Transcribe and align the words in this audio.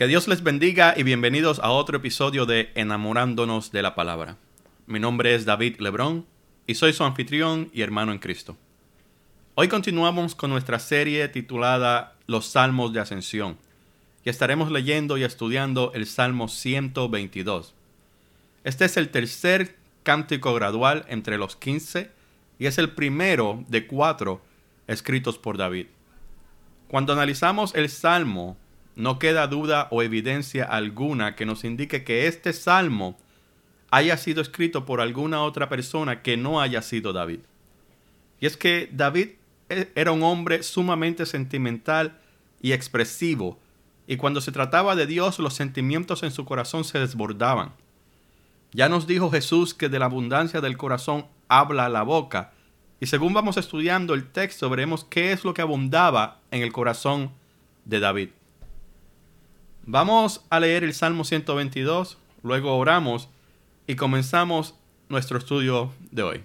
Que 0.00 0.06
Dios 0.06 0.28
les 0.28 0.42
bendiga 0.42 0.94
y 0.96 1.02
bienvenidos 1.02 1.58
a 1.58 1.72
otro 1.72 1.98
episodio 1.98 2.46
de 2.46 2.70
Enamorándonos 2.74 3.70
de 3.70 3.82
la 3.82 3.94
Palabra. 3.94 4.38
Mi 4.86 4.98
nombre 4.98 5.34
es 5.34 5.44
David 5.44 5.78
Lebrón 5.78 6.24
y 6.66 6.76
soy 6.76 6.94
su 6.94 7.04
anfitrión 7.04 7.68
y 7.74 7.82
hermano 7.82 8.10
en 8.10 8.18
Cristo. 8.18 8.56
Hoy 9.56 9.68
continuamos 9.68 10.34
con 10.34 10.48
nuestra 10.48 10.78
serie 10.78 11.28
titulada 11.28 12.16
Los 12.26 12.46
Salmos 12.46 12.94
de 12.94 13.00
Ascensión 13.00 13.58
y 14.24 14.30
estaremos 14.30 14.70
leyendo 14.70 15.18
y 15.18 15.22
estudiando 15.22 15.92
el 15.92 16.06
Salmo 16.06 16.48
122. 16.48 17.74
Este 18.64 18.86
es 18.86 18.96
el 18.96 19.10
tercer 19.10 19.76
cántico 20.02 20.54
gradual 20.54 21.04
entre 21.08 21.36
los 21.36 21.56
15 21.56 22.10
y 22.58 22.64
es 22.64 22.78
el 22.78 22.88
primero 22.92 23.66
de 23.68 23.86
cuatro 23.86 24.40
escritos 24.86 25.36
por 25.36 25.58
David. 25.58 25.88
Cuando 26.88 27.12
analizamos 27.12 27.74
el 27.74 27.90
Salmo, 27.90 28.56
no 28.96 29.18
queda 29.18 29.46
duda 29.46 29.88
o 29.90 30.02
evidencia 30.02 30.64
alguna 30.64 31.36
que 31.36 31.46
nos 31.46 31.64
indique 31.64 32.04
que 32.04 32.26
este 32.26 32.52
salmo 32.52 33.18
haya 33.90 34.16
sido 34.16 34.40
escrito 34.40 34.84
por 34.86 35.00
alguna 35.00 35.42
otra 35.42 35.68
persona 35.68 36.22
que 36.22 36.36
no 36.36 36.60
haya 36.60 36.82
sido 36.82 37.12
David. 37.12 37.40
Y 38.40 38.46
es 38.46 38.56
que 38.56 38.88
David 38.92 39.30
e, 39.68 39.90
era 39.94 40.12
un 40.12 40.22
hombre 40.22 40.62
sumamente 40.62 41.26
sentimental 41.26 42.18
y 42.62 42.72
expresivo, 42.72 43.58
y 44.06 44.16
cuando 44.16 44.40
se 44.40 44.52
trataba 44.52 44.96
de 44.96 45.06
Dios 45.06 45.38
los 45.38 45.54
sentimientos 45.54 46.22
en 46.22 46.30
su 46.30 46.44
corazón 46.44 46.84
se 46.84 46.98
desbordaban. 46.98 47.72
Ya 48.72 48.88
nos 48.88 49.06
dijo 49.06 49.30
Jesús 49.30 49.74
que 49.74 49.88
de 49.88 49.98
la 49.98 50.06
abundancia 50.06 50.60
del 50.60 50.76
corazón 50.76 51.26
habla 51.48 51.88
la 51.88 52.02
boca, 52.02 52.52
y 53.00 53.06
según 53.06 53.32
vamos 53.32 53.56
estudiando 53.56 54.14
el 54.14 54.30
texto 54.30 54.68
veremos 54.68 55.04
qué 55.04 55.32
es 55.32 55.44
lo 55.44 55.54
que 55.54 55.62
abundaba 55.62 56.38
en 56.50 56.62
el 56.62 56.72
corazón 56.72 57.32
de 57.84 57.98
David. 57.98 58.28
Vamos 59.92 60.44
a 60.50 60.60
leer 60.60 60.84
el 60.84 60.94
Salmo 60.94 61.24
122, 61.24 62.16
luego 62.44 62.76
oramos 62.76 63.28
y 63.88 63.96
comenzamos 63.96 64.76
nuestro 65.08 65.36
estudio 65.36 65.92
de 66.12 66.22
hoy. 66.22 66.44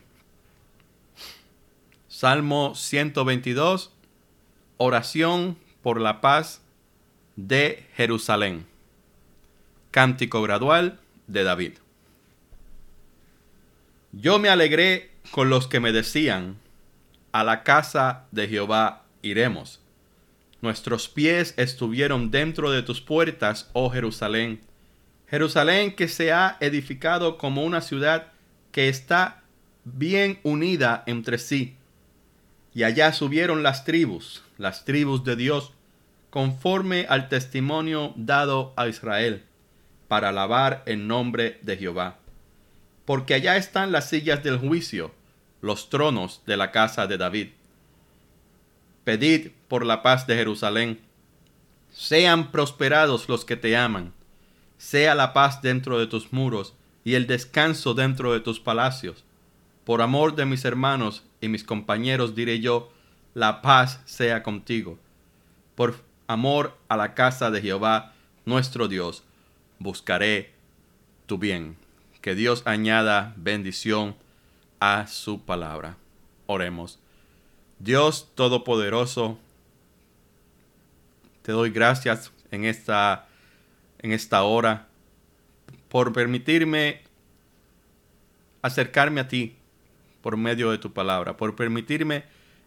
Salmo 2.08 2.74
122, 2.74 3.92
oración 4.78 5.60
por 5.84 6.02
la 6.02 6.22
paz 6.22 6.64
de 7.36 7.86
Jerusalén. 7.96 8.66
Cántico 9.92 10.42
gradual 10.42 11.00
de 11.28 11.44
David. 11.44 11.74
Yo 14.12 14.40
me 14.40 14.50
alegré 14.50 15.12
con 15.30 15.52
los 15.52 15.68
que 15.68 15.80
me 15.80 15.92
decían, 15.92 16.58
a 17.32 17.44
la 17.44 17.62
casa 17.62 18.26
de 18.32 18.48
Jehová 18.48 19.04
iremos. 19.22 19.85
Nuestros 20.66 21.08
pies 21.08 21.54
estuvieron 21.58 22.32
dentro 22.32 22.72
de 22.72 22.82
tus 22.82 23.00
puertas, 23.00 23.70
oh 23.74 23.92
Jerusalén. 23.92 24.62
Jerusalén 25.30 25.96
que 25.96 26.08
se 26.08 26.34
ha 26.34 26.58
edificado 26.60 27.38
como 27.38 27.64
una 27.64 27.82
ciudad 27.82 28.32
que 28.72 28.90
está 28.90 29.44
bien 29.84 30.40
unida 30.42 31.04
entre 31.06 31.38
sí. 31.38 31.76
Y 32.74 32.82
allá 32.82 33.14
subieron 33.14 33.62
las 33.62 33.86
tribus, 33.86 34.44
las 34.58 34.86
tribus 34.86 35.24
de 35.24 35.36
Dios, 35.36 35.72
conforme 36.32 37.06
al 37.10 37.30
testimonio 37.30 38.14
dado 38.16 38.74
a 38.76 38.88
Israel, 38.88 39.44
para 40.08 40.30
alabar 40.30 40.82
el 40.88 41.06
nombre 41.06 41.60
de 41.62 41.78
Jehová. 41.78 42.18
Porque 43.06 43.36
allá 43.36 43.56
están 43.56 43.92
las 43.92 44.10
sillas 44.10 44.42
del 44.42 44.58
juicio, 44.58 45.14
los 45.62 45.92
tronos 45.92 46.42
de 46.48 46.58
la 46.58 46.72
casa 46.72 47.06
de 47.06 47.20
David. 47.20 47.50
Pedid 49.04 49.52
por 49.68 49.86
la 49.86 50.02
paz 50.02 50.28
de 50.28 50.36
Jerusalén. 50.36 51.02
Sean 51.92 52.52
prosperados 52.52 53.30
los 53.30 53.46
que 53.46 53.56
te 53.56 53.78
aman. 53.78 54.14
Sea 54.78 55.16
la 55.16 55.34
paz 55.34 55.62
dentro 55.62 55.98
de 55.98 56.08
tus 56.08 56.34
muros 56.34 56.74
y 57.04 57.14
el 57.14 57.28
descanso 57.28 57.94
dentro 57.94 58.34
de 58.34 58.40
tus 58.40 58.60
palacios. 58.60 59.24
Por 59.86 60.02
amor 60.02 60.36
de 60.36 60.46
mis 60.46 60.66
hermanos 60.66 61.24
y 61.40 61.48
mis 61.48 61.64
compañeros 61.64 62.36
diré 62.36 62.60
yo, 62.60 62.92
la 63.34 63.62
paz 63.62 64.02
sea 64.06 64.44
contigo. 64.44 64.98
Por 65.76 65.96
amor 66.28 66.78
a 66.88 66.98
la 66.98 67.14
casa 67.14 67.52
de 67.52 67.62
Jehová, 67.62 68.14
nuestro 68.46 68.88
Dios, 68.88 69.24
buscaré 69.80 70.54
tu 71.26 71.38
bien. 71.38 71.78
Que 72.22 72.34
Dios 72.34 72.64
añada 72.66 73.34
bendición 73.38 74.16
a 74.80 75.06
su 75.08 75.42
palabra. 75.42 75.98
Oremos. 76.48 77.00
Dios 77.80 78.30
Todopoderoso, 78.36 79.38
te 81.46 81.52
doy 81.52 81.70
gracias 81.70 82.32
en 82.50 82.66
esta, 82.66 83.28
en 84.00 84.14
esta 84.14 84.42
hora 84.42 84.88
por 85.90 86.12
permitirme 86.12 87.04
acercarme 88.64 89.22
a 89.22 89.28
ti 89.28 89.56
por 90.22 90.38
medio 90.38 90.72
de 90.72 90.80
tu 90.80 90.92
palabra, 90.92 91.38
por 91.38 91.56
permitirme 91.56 92.24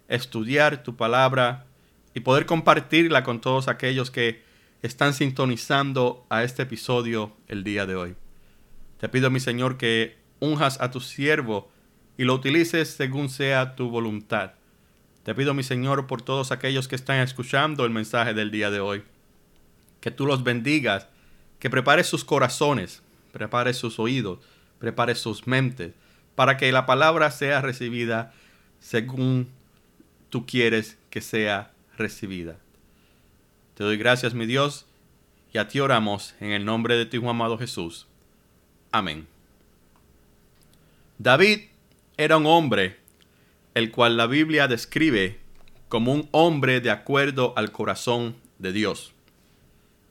estudiar 0.07 0.85
tu 0.85 0.95
palabra 0.95 1.67
y 2.15 2.21
poder 2.21 2.47
compartirla 2.47 3.25
con 3.25 3.41
todos 3.41 3.67
aquellos 3.67 4.13
que 4.13 4.45
están 4.83 5.13
sintonizando 5.13 6.25
a 6.31 6.45
este 6.45 6.63
episodio 6.63 7.33
el 7.49 7.65
día 7.65 7.85
de 7.85 7.97
hoy. 7.97 8.15
Te 9.01 9.09
pido, 9.09 9.29
mi 9.29 9.41
Señor, 9.41 9.77
que 9.77 10.19
unjas 10.39 10.81
a 10.81 10.93
tu 10.93 11.01
siervo 11.01 11.69
y 12.17 12.23
lo 12.23 12.35
utilices 12.35 12.91
según 12.91 13.29
sea 13.29 13.75
tu 13.75 13.91
voluntad. 13.91 14.53
Te 15.29 15.35
pido, 15.35 15.53
mi 15.53 15.63
Señor, 15.63 16.07
por 16.07 16.23
todos 16.23 16.53
aquellos 16.53 16.89
que 16.89 16.97
están 16.97 17.19
escuchando 17.19 17.85
el 17.85 17.91
mensaje 17.91 18.33
del 18.33 18.51
día 18.51 18.71
de 18.71 18.81
hoy, 18.81 19.03
que 20.01 20.11
tú 20.11 20.25
los 20.25 20.43
bendigas, 20.43 21.07
que 21.59 21.69
prepares 21.69 22.07
sus 22.07 22.25
corazones, 22.25 23.03
prepares 23.31 23.77
sus 23.77 23.99
oídos, 23.99 24.39
prepares 24.79 25.19
sus 25.19 25.47
mentes, 25.47 25.93
para 26.35 26.57
que 26.57 26.73
la 26.73 26.87
palabra 26.87 27.31
sea 27.31 27.61
recibida 27.61 28.33
según 28.81 29.51
tú 30.31 30.47
quieres 30.47 30.97
que 31.11 31.21
sea 31.21 31.73
recibida. 31.99 32.57
Te 33.75 33.85
doy 33.85 33.99
gracias, 33.99 34.33
mi 34.33 34.47
Dios, 34.47 34.87
y 35.53 35.59
a 35.59 35.69
ti 35.69 35.79
oramos 35.79 36.37
en 36.41 36.53
el 36.53 36.65
nombre 36.65 36.97
de 36.97 37.05
tu 37.05 37.19
Hijo 37.19 37.29
amado 37.29 37.59
Jesús. 37.59 38.07
Amén. 38.93 39.29
David 41.19 41.65
era 42.17 42.39
un 42.39 42.47
hombre 42.47 42.97
el 43.79 43.93
cual 43.93 44.17
la 44.17 44.27
Biblia 44.27 44.67
describe 44.67 45.39
como 45.89 46.13
un 46.13 46.29
hombre 46.33 46.81
de 46.81 46.91
acuerdo 46.91 47.55
al 47.57 47.71
corazón 47.71 48.35
de 48.59 48.73
Dios. 48.73 49.13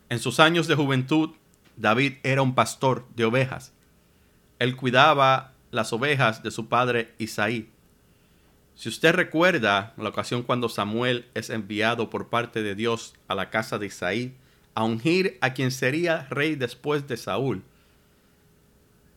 En 0.08 0.20
sus 0.20 0.40
años 0.40 0.68
de 0.68 0.76
juventud, 0.76 1.32
David 1.76 2.14
era 2.24 2.42
un 2.42 2.56
pastor 2.56 3.06
de 3.18 3.26
ovejas. 3.26 3.74
Él 4.60 4.78
cuidaba 4.78 5.52
las 5.70 5.92
ovejas 5.92 6.44
de 6.44 6.52
su 6.52 6.70
padre 6.70 7.14
Isaí. 7.18 7.70
Si 8.76 8.88
usted 8.88 9.14
recuerda 9.14 9.94
la 9.98 10.10
ocasión 10.10 10.44
cuando 10.44 10.70
Samuel 10.70 11.26
es 11.34 11.50
enviado 11.50 12.10
por 12.10 12.30
parte 12.30 12.64
de 12.64 12.74
Dios 12.74 13.16
a 13.28 13.36
la 13.36 13.50
casa 13.50 13.78
de 13.78 13.88
Isaí 13.88 14.34
a 14.76 14.86
ungir 14.86 15.38
a 15.42 15.54
quien 15.54 15.72
sería 15.72 16.26
rey 16.30 16.56
después 16.56 17.06
de 17.06 17.18
Saúl, 17.18 17.64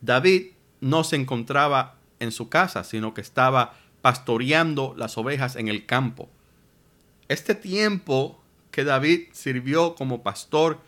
David 0.01 0.47
no 0.81 1.05
se 1.05 1.15
encontraba 1.15 1.95
en 2.19 2.33
su 2.33 2.49
casa, 2.49 2.83
sino 2.83 3.13
que 3.13 3.21
estaba 3.21 3.73
pastoreando 4.01 4.93
las 4.97 5.17
ovejas 5.17 5.55
en 5.55 5.67
el 5.67 5.85
campo. 5.85 6.29
Este 7.27 7.55
tiempo 7.55 8.41
que 8.71 8.83
David 8.83 9.29
sirvió 9.31 9.95
como 9.95 10.23
pastor 10.23 10.79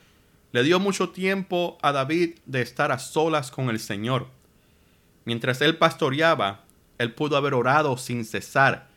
le 0.52 0.64
dio 0.64 0.80
mucho 0.80 1.10
tiempo 1.10 1.78
a 1.82 1.92
David 1.92 2.38
de 2.46 2.62
estar 2.62 2.92
a 2.92 3.00
solas 3.00 3.50
con 3.52 3.70
el 3.70 3.80
Señor. 3.80 4.28
Mientras 5.26 5.62
él 5.62 5.78
pastoreaba, 5.78 6.64
él 6.98 7.14
pudo 7.14 7.38
haber 7.38 7.54
orado 7.54 7.98
sin 7.98 8.24
cesar, 8.24 8.88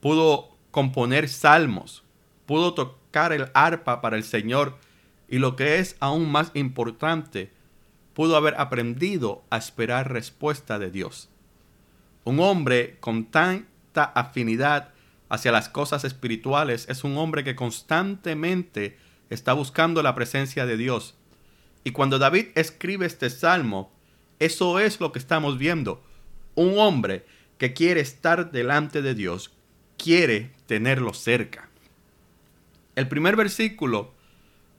pudo 0.00 0.50
componer 0.70 1.28
salmos, 1.28 2.02
pudo 2.44 2.74
tocar 2.74 3.32
el 3.32 3.50
arpa 3.54 4.00
para 4.00 4.16
el 4.16 4.24
Señor 4.24 4.76
y 5.28 5.38
lo 5.38 5.56
que 5.56 5.78
es 5.78 5.96
aún 6.00 6.30
más 6.30 6.50
importante, 6.54 7.50
pudo 8.14 8.36
haber 8.36 8.54
aprendido 8.58 9.44
a 9.50 9.58
esperar 9.58 10.12
respuesta 10.12 10.78
de 10.78 10.90
Dios. 10.90 11.28
Un 12.28 12.40
hombre 12.40 12.98
con 13.00 13.24
tanta 13.24 14.04
afinidad 14.04 14.90
hacia 15.30 15.50
las 15.50 15.70
cosas 15.70 16.04
espirituales 16.04 16.86
es 16.90 17.02
un 17.02 17.16
hombre 17.16 17.42
que 17.42 17.56
constantemente 17.56 18.98
está 19.30 19.54
buscando 19.54 20.02
la 20.02 20.14
presencia 20.14 20.66
de 20.66 20.76
Dios. 20.76 21.14
Y 21.84 21.92
cuando 21.92 22.18
David 22.18 22.48
escribe 22.54 23.06
este 23.06 23.30
salmo, 23.30 23.90
eso 24.40 24.78
es 24.78 25.00
lo 25.00 25.10
que 25.10 25.18
estamos 25.18 25.56
viendo. 25.56 26.04
Un 26.54 26.78
hombre 26.78 27.24
que 27.56 27.72
quiere 27.72 28.02
estar 28.02 28.52
delante 28.52 29.00
de 29.00 29.14
Dios, 29.14 29.50
quiere 29.96 30.50
tenerlo 30.66 31.14
cerca. 31.14 31.70
El 32.94 33.08
primer 33.08 33.36
versículo 33.36 34.12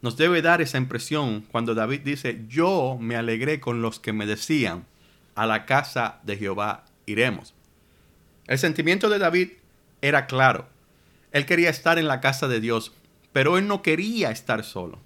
nos 0.04 0.18
debe 0.18 0.44
dar 0.44 0.62
esa 0.62 0.78
impresión 0.78 1.48
cuando 1.52 1.74
David 1.74 2.02
dice, 2.02 2.46
yo 2.48 3.00
me 3.02 3.16
alegré 3.16 3.60
con 3.60 3.82
los 3.82 4.00
que 4.00 4.14
me 4.14 4.28
decían, 4.28 4.86
a 5.34 5.48
la 5.48 5.66
casa 5.66 6.20
de 6.24 6.38
Jehová 6.38 6.84
iremos. 7.12 7.54
El 8.48 8.58
sentimiento 8.58 9.10
de 9.10 9.20
David 9.20 9.50
era 10.02 10.26
claro. 10.28 10.68
Él 11.32 11.46
quería 11.46 11.70
estar 11.70 12.00
en 12.00 12.08
la 12.08 12.22
casa 12.22 12.48
de 12.48 12.60
Dios, 12.60 12.94
pero 13.32 13.58
él 13.58 13.68
no 13.68 13.82
quería 13.82 14.32
estar 14.32 14.64
solo. 14.64 15.00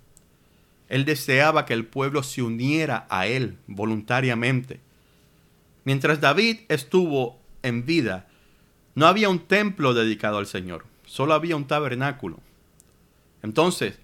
Él 0.90 1.06
deseaba 1.06 1.66
que 1.66 1.74
el 1.74 1.86
pueblo 1.86 2.24
se 2.24 2.42
uniera 2.42 3.08
a 3.10 3.26
Él 3.28 3.58
voluntariamente. 3.68 4.80
Mientras 5.86 6.22
David 6.22 6.60
estuvo 6.70 7.40
en 7.64 7.86
vida, 7.86 8.28
no 8.96 9.08
había 9.08 9.30
un 9.30 9.40
templo 9.40 9.94
dedicado 9.94 10.38
al 10.38 10.46
Señor, 10.46 10.86
solo 11.06 11.34
había 11.34 11.56
un 11.56 11.68
tabernáculo. 11.68 12.40
Entonces, 13.42 14.00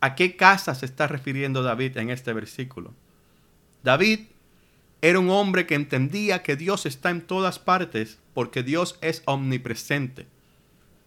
¿a 0.00 0.14
qué 0.14 0.36
casa 0.36 0.74
se 0.74 0.86
está 0.86 1.06
refiriendo 1.08 1.62
David 1.62 1.96
en 1.98 2.10
este 2.10 2.32
versículo? 2.32 2.94
David 3.82 4.20
era 5.00 5.20
un 5.20 5.30
hombre 5.30 5.66
que 5.66 5.74
entendía 5.74 6.42
que 6.42 6.56
Dios 6.56 6.86
está 6.86 7.10
en 7.10 7.20
todas 7.20 7.58
partes 7.58 8.18
porque 8.34 8.62
Dios 8.62 8.98
es 9.00 9.22
omnipresente. 9.26 10.26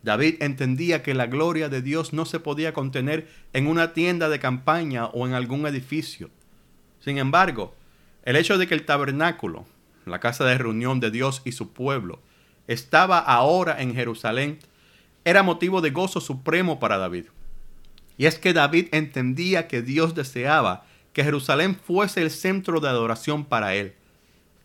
David 0.04 0.42
entendía 0.42 1.04
que 1.04 1.14
la 1.14 1.28
gloria 1.28 1.70
de 1.70 1.82
Dios 1.82 2.14
no 2.14 2.26
se 2.26 2.40
podía 2.40 2.74
contener 2.74 3.30
en 3.54 3.68
una 3.68 3.94
tienda 3.94 4.30
de 4.30 4.40
campaña 4.40 5.06
o 5.08 5.28
en 5.28 5.34
algún 5.34 5.66
edificio. 5.68 6.30
Sin 7.00 7.18
embargo, 7.18 7.76
el 8.24 8.36
hecho 8.36 8.58
de 8.58 8.66
que 8.66 8.74
el 8.74 8.86
tabernáculo, 8.86 9.66
la 10.06 10.20
casa 10.20 10.46
de 10.46 10.58
reunión 10.58 11.00
de 11.00 11.12
Dios 11.12 11.42
y 11.46 11.52
su 11.52 11.72
pueblo, 11.74 12.20
estaba 12.68 13.20
ahora 13.20 13.82
en 13.82 13.94
Jerusalén, 13.94 14.60
era 15.26 15.44
motivo 15.44 15.82
de 15.82 15.92
gozo 15.92 16.22
supremo 16.22 16.80
para 16.80 16.98
David. 16.98 17.26
Y 18.18 18.26
es 18.26 18.40
que 18.40 18.54
David 18.54 18.88
entendía 18.92 19.68
que 19.68 19.82
Dios 19.82 20.16
deseaba 20.16 20.86
que 21.14 21.24
Jerusalén 21.24 21.76
fuese 21.76 22.22
el 22.22 22.32
centro 22.32 22.80
de 22.80 22.90
adoración 22.90 23.46
para 23.46 23.76
él. 23.76 23.94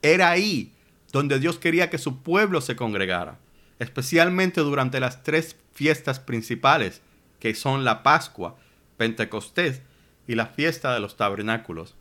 Era 0.03 0.31
ahí 0.31 0.73
donde 1.13 1.39
Dios 1.39 1.59
quería 1.59 1.91
que 1.91 1.99
su 1.99 2.23
pueblo 2.23 2.61
se 2.61 2.77
congregara, 2.77 3.39
especialmente 3.79 4.61
durante 4.61 5.01
las 5.01 5.23
tres 5.23 5.57
fiestas 5.73 6.21
principales, 6.21 7.03
que 7.41 7.55
son 7.55 7.85
la 7.85 8.03
Pascua, 8.03 8.57
Pentecostés 8.97 9.83
y 10.27 10.35
la 10.35 10.47
fiesta 10.47 10.95
de 10.95 11.01
los 11.01 11.17
tabernáculos. 11.17 11.95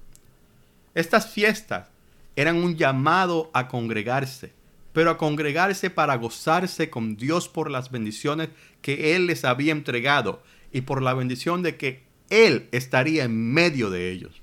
Estas 0.93 1.27
fiestas 1.27 1.89
eran 2.35 2.57
un 2.57 2.75
llamado 2.77 3.49
a 3.53 3.67
congregarse, 3.67 4.53
pero 4.93 5.11
a 5.11 5.17
congregarse 5.17 5.89
para 5.89 6.15
gozarse 6.15 6.89
con 6.89 7.17
Dios 7.17 7.49
por 7.49 7.69
las 7.69 7.91
bendiciones 7.91 8.49
que 8.81 9.15
Él 9.15 9.27
les 9.27 9.43
había 9.43 9.71
entregado 9.71 10.41
y 10.71 10.81
por 10.81 11.01
la 11.01 11.13
bendición 11.13 11.63
de 11.63 11.75
que 11.75 12.04
Él 12.29 12.67
estaría 12.71 13.23
en 13.23 13.53
medio 13.53 13.89
de 13.89 14.11
ellos. 14.11 14.41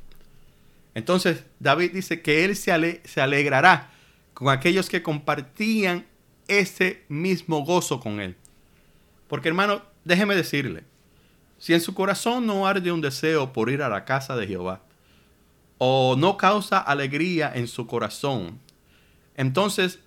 Entonces 0.94 1.44
David 1.58 1.92
dice 1.92 2.22
que 2.22 2.44
Él 2.44 2.56
se, 2.56 2.72
alegrará 3.20 3.90
con 4.34 4.48
aquellos 4.48 4.88
que 4.88 5.02
compartían 5.02 6.06
ese 6.48 7.04
mismo 7.08 7.64
gozo 7.64 8.00
con 8.00 8.20
Él. 8.20 8.36
Porque 9.28 9.48
hermano, 9.48 9.82
déjeme 10.04 10.34
decirle, 10.34 10.84
si 11.58 11.74
en 11.74 11.80
su 11.80 11.94
corazón 11.94 12.46
no 12.46 12.66
arde 12.66 12.92
un 12.92 13.00
deseo 13.00 13.52
por 13.52 13.70
ir 13.70 13.82
a 13.82 13.88
la 13.88 14.04
casa 14.04 14.36
de 14.36 14.46
Jehová, 14.46 14.82
o 15.78 16.16
no 16.16 16.36
causa 16.36 16.78
alegría 16.78 17.50
en 17.54 17.66
su 17.66 17.86
corazón, 17.86 18.60
entonces 19.36 19.98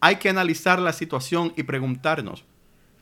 hay 0.00 0.16
que 0.16 0.28
analizar 0.28 0.78
la 0.78 0.92
situación 0.92 1.52
y 1.56 1.62
preguntarnos, 1.62 2.44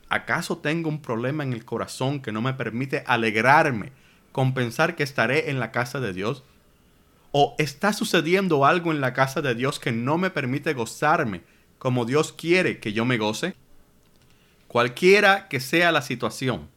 ¿acaso 0.09 0.59
tengo 0.59 0.89
un 0.89 1.01
problema 1.01 1.43
en 1.43 1.53
el 1.53 1.65
corazón 1.65 2.21
que 2.21 2.33
no 2.33 2.41
me 2.41 2.55
permite 2.55 3.05
alegrarme 3.07 3.93
con 4.33 4.55
pensar 4.55 4.97
que 4.97 5.03
estaré 5.03 5.51
en 5.51 5.61
la 5.61 5.73
casa 5.73 6.01
de 6.01 6.13
Dios? 6.13 6.45
¿O 7.33 7.55
está 7.59 7.93
sucediendo 7.93 8.65
algo 8.65 8.91
en 8.91 9.01
la 9.01 9.13
casa 9.13 9.43
de 9.43 9.55
Dios 9.55 9.79
que 9.79 9.93
no 9.93 10.19
me 10.19 10.31
permite 10.31 10.73
gozarme 10.73 11.43
como 11.79 12.05
Dios 12.05 12.33
quiere 12.33 12.79
que 12.81 12.93
yo 12.93 13.05
me 13.05 13.19
goce? 13.19 13.55
Cualquiera 14.67 15.49
que 15.49 15.61
sea 15.61 15.93
la 15.93 16.03
situación, 16.03 16.69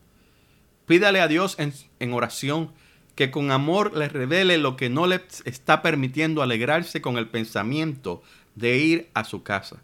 pídale 0.85 1.19
a 1.21 1.27
Dios 1.27 1.57
en, 1.57 2.13
oración 2.13 2.71
que 3.15 3.31
con 3.31 3.51
amor 3.51 3.95
le 3.95 4.07
revele 4.07 4.57
lo 4.57 4.77
que 4.77 4.89
no 4.89 5.07
le 5.07 5.21
está 5.45 5.81
permitiendo 5.81 6.41
alegrarse 6.41 7.01
con 7.01 7.17
el 7.17 7.27
pensamiento 7.27 8.23
de 8.55 8.77
ir 8.77 9.09
a 9.13 9.23
su 9.23 9.43
casa. 9.43 9.81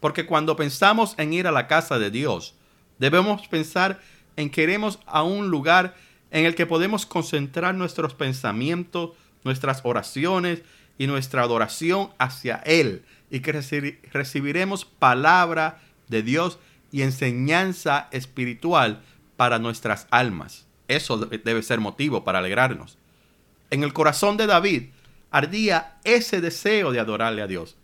Porque 0.00 0.26
cuando 0.26 0.56
pensamos 0.56 1.14
en 1.18 1.32
ir 1.32 1.46
a 1.46 1.52
la 1.52 1.66
casa 1.66 1.98
de 1.98 2.10
Dios, 2.10 2.54
debemos 2.98 3.46
pensar 3.48 4.00
en 4.36 4.50
que 4.50 4.62
queremos 4.62 4.98
a 5.06 5.22
un 5.22 5.48
lugar 5.48 5.94
en 6.30 6.46
el 6.46 6.54
que 6.54 6.66
podemos 6.66 7.06
concentrar 7.06 7.74
nuestros 7.74 8.14
pensamientos, 8.14 9.10
nuestras 9.44 9.80
oraciones 9.84 10.62
y 10.98 11.06
nuestra 11.06 11.42
adoración 11.42 12.10
hacia 12.18 12.56
Él 12.64 13.04
y 13.30 13.40
que 13.40 13.52
recibiremos 14.12 14.84
palabra 14.84 15.80
de 16.08 16.22
Dios 16.22 16.58
y 16.90 17.02
enseñanza 17.02 18.08
espiritual 18.12 19.02
para 19.36 19.58
nuestras 19.58 20.06
almas. 20.10 20.66
Eso 20.88 21.16
debe 21.16 21.62
ser 21.62 21.80
motivo 21.80 22.24
para 22.24 22.38
alegrarnos. 22.38 22.98
En 23.70 23.82
el 23.82 23.92
corazón 23.92 24.36
de 24.36 24.46
David 24.46 24.90
ardía 25.30 25.96
ese 26.04 26.40
deseo 26.40 26.92
de 26.92 27.00
adorarle 27.00 27.42
a 27.42 27.46
Dios. 27.46 27.76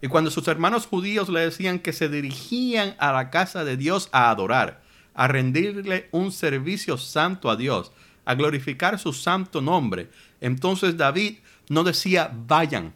Y 0.00 0.08
cuando 0.08 0.30
sus 0.30 0.46
hermanos 0.48 0.86
judíos 0.86 1.28
le 1.28 1.40
decían 1.40 1.80
que 1.80 1.92
se 1.92 2.08
dirigían 2.08 2.94
a 2.98 3.12
la 3.12 3.30
casa 3.30 3.64
de 3.64 3.76
Dios 3.76 4.08
a 4.12 4.30
adorar, 4.30 4.82
a 5.14 5.26
rendirle 5.26 6.08
un 6.12 6.30
servicio 6.30 6.96
santo 6.98 7.50
a 7.50 7.56
Dios, 7.56 7.92
a 8.24 8.34
glorificar 8.34 8.98
su 8.98 9.12
santo 9.12 9.60
nombre, 9.60 10.08
entonces 10.40 10.96
David 10.96 11.38
no 11.68 11.82
decía 11.82 12.32
vayan, 12.46 12.94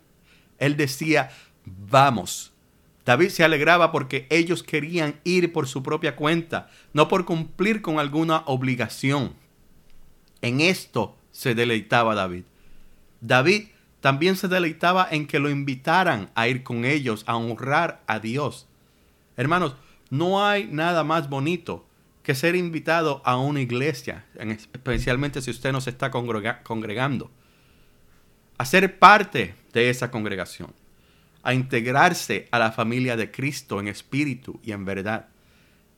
él 0.59 0.77
decía 0.77 1.31
vamos. 1.65 2.53
David 3.05 3.31
se 3.31 3.43
alegraba 3.43 3.91
porque 3.91 4.29
ellos 4.31 4.63
querían 4.63 5.21
ir 5.25 5.53
por 5.53 5.67
su 5.67 5.83
propia 5.83 6.15
cuenta, 6.15 6.71
no 6.93 7.09
por 7.09 7.25
cumplir 7.25 7.83
con 7.83 7.99
alguna 7.99 8.45
obligación. 8.47 9.35
En 10.41 10.61
esto 10.61 11.17
se 11.33 11.57
deleitaba 11.57 12.15
David. 12.15 12.45
David 13.21 13.69
también 14.03 14.35
se 14.35 14.49
deleitaba 14.49 15.07
en 15.09 15.29
que 15.29 15.39
lo 15.39 15.49
invitaran 15.49 16.29
a 16.35 16.49
ir 16.49 16.65
con 16.65 16.85
ellos 16.85 17.23
a 17.29 17.37
honrar 17.37 18.03
a 18.09 18.19
Dios. 18.19 18.67
Hermanos, 19.37 19.77
no 20.11 20.45
hay 20.45 20.67
nada 20.67 21.05
más 21.05 21.29
bonito 21.29 21.87
que 22.25 22.35
ser 22.35 22.57
invitado 22.57 23.23
a 23.25 23.37
una 23.37 23.61
iglesia, 23.61 24.27
especialmente 24.35 25.41
si 25.41 25.53
usted 25.53 25.71
no 25.71 25.81
se 25.81 25.91
está 25.91 26.11
congregando, 26.11 27.31
a 28.59 28.65
ser 28.65 28.99
parte 28.99 29.55
de 29.73 29.89
esa 29.89 30.11
congregación, 30.11 30.75
a 31.45 31.55
integrarse 31.55 32.49
a 32.51 32.59
la 32.59 32.73
familia 32.73 33.17
de 33.17 33.31
Cristo 33.31 33.79
en 33.79 33.87
espíritu 33.87 34.59
y 34.65 34.73
en 34.73 34.85
verdad, 34.85 35.29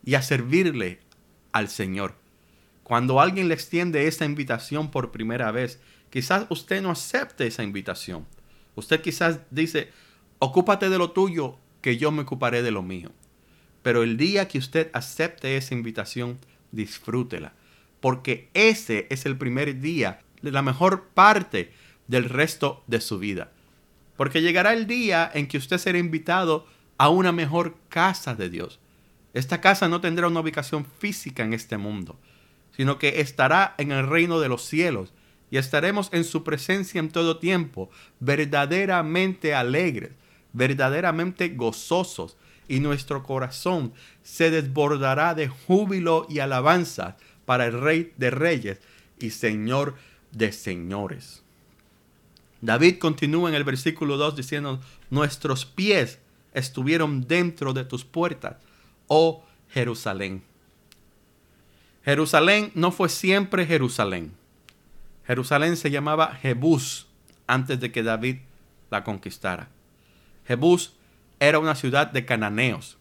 y 0.05 0.15
a 0.15 0.21
servirle 0.21 1.01
al 1.53 1.71
Señor. 1.71 2.17
Cuando 2.83 3.23
alguien 3.23 3.49
le 3.49 3.55
extiende 3.55 4.09
esa 4.09 4.27
invitación 4.27 4.91
por 4.91 5.11
primera 5.11 5.51
vez, 5.53 5.81
quizás 6.15 6.47
usted 6.49 6.81
no 6.81 6.93
acepte 6.93 7.45
esa 7.45 7.65
invitación. 7.65 8.25
Usted 8.77 9.03
quizás 9.03 9.41
dice, 9.51 9.91
ocúpate 10.39 10.89
de 10.89 10.97
lo 10.97 11.11
tuyo, 11.11 11.59
que 11.81 11.97
yo 11.97 12.13
me 12.13 12.23
ocuparé 12.23 12.63
de 12.63 12.71
lo 12.71 12.83
mío. 12.83 13.11
Pero 13.83 14.05
el 14.05 14.17
día 14.17 14.47
que 14.47 14.59
usted 14.59 14.91
acepte 14.93 15.57
esa 15.57 15.75
invitación, 15.75 16.39
disfrútela. 16.71 17.55
Porque 17.99 18.49
ese 18.55 19.09
es 19.11 19.27
el 19.27 19.37
primer 19.37 19.81
día 19.81 20.21
la 20.41 20.63
mejor 20.63 21.09
parte 21.15 21.73
del 22.07 22.27
resto 22.27 22.85
de 22.87 23.01
su 23.01 23.19
vida. 23.19 23.51
Porque 24.17 24.41
llegará 24.41 24.73
el 24.73 24.87
día 24.87 25.29
en 25.35 25.49
que 25.49 25.59
usted 25.59 25.79
será 25.79 25.99
invitado 25.99 26.65
a 26.97 27.09
una 27.09 27.33
mejor 27.33 27.77
casa 27.89 28.37
de 28.37 28.51
Dios. 28.51 28.79
Esta 29.33 29.61
casa 29.61 29.89
no 29.89 30.01
tendrá 30.01 30.29
una 30.29 30.39
ubicación 30.39 30.87
física 30.87 31.43
en 31.43 31.55
este 31.55 31.77
mundo, 31.77 32.21
sino 32.71 33.01
que 33.01 33.21
estará 33.21 33.75
en 33.79 33.91
el 33.91 34.07
reino 34.07 34.39
de 34.39 34.49
los 34.49 34.63
cielos 34.63 35.13
y 35.55 35.57
estaremos 35.57 36.09
en 36.11 36.25
su 36.25 36.43
presencia 36.43 36.99
en 36.99 37.11
todo 37.11 37.39
tiempo, 37.39 37.89
verdaderamente 38.19 39.55
alegres, 39.55 40.11
verdaderamente 40.53 41.51
gozosos, 41.51 42.37
y 42.67 42.81
nuestro 42.81 43.23
corazón 43.23 43.93
se 44.25 44.51
desbordará 44.51 45.33
de 45.33 45.47
júbilo 45.47 46.27
y 46.29 46.41
alabanza 46.41 47.17
para 47.45 47.67
el 47.67 47.81
Rey 47.81 48.13
de 48.17 48.31
Reyes 48.31 48.81
y 49.21 49.31
Señor 49.31 49.95
de 50.33 50.51
Señores. 50.51 51.45
David 52.61 52.99
continúa 52.99 53.49
en 53.49 53.55
el 53.55 53.63
versículo 53.63 54.17
2 54.17 54.35
diciendo, 54.35 54.81
nuestros 55.09 55.65
pies 55.65 56.19
estuvieron 56.53 57.29
dentro 57.29 57.73
de 57.73 57.85
tus 57.85 58.05
puertas, 58.05 58.57
oh 59.07 59.45
Jerusalén. 59.71 60.43
Jerusalén 62.05 62.73
no 62.75 62.91
fue 62.91 63.09
siempre 63.09 63.65
Jerusalén. 63.65 64.33
Jerusalén 65.27 65.77
se 65.77 65.91
llamaba 65.91 66.35
Jebús 66.35 67.09
antes 67.47 67.81
de 67.81 67.93
que 67.93 68.03
David 68.03 68.39
la 68.91 69.05
conquistara. 69.05 69.69
Jebús 70.47 70.95
era 71.41 71.59
una 71.59 71.75
ciudad 71.75 72.09
de 72.09 72.25
cananeos. 72.25 72.99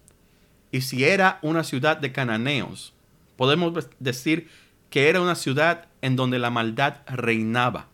Y 0.72 0.82
si 0.82 1.03
era 1.03 1.39
una 1.42 1.63
ciudad 1.63 1.98
de 1.98 2.12
cananeos, 2.12 2.94
podemos 3.38 3.88
decir 4.00 4.50
que 4.89 5.10
era 5.10 5.22
una 5.22 5.36
ciudad 5.36 5.88
en 6.01 6.15
donde 6.15 6.39
la 6.39 6.50
maldad 6.50 7.01
reinaba. 7.08 7.88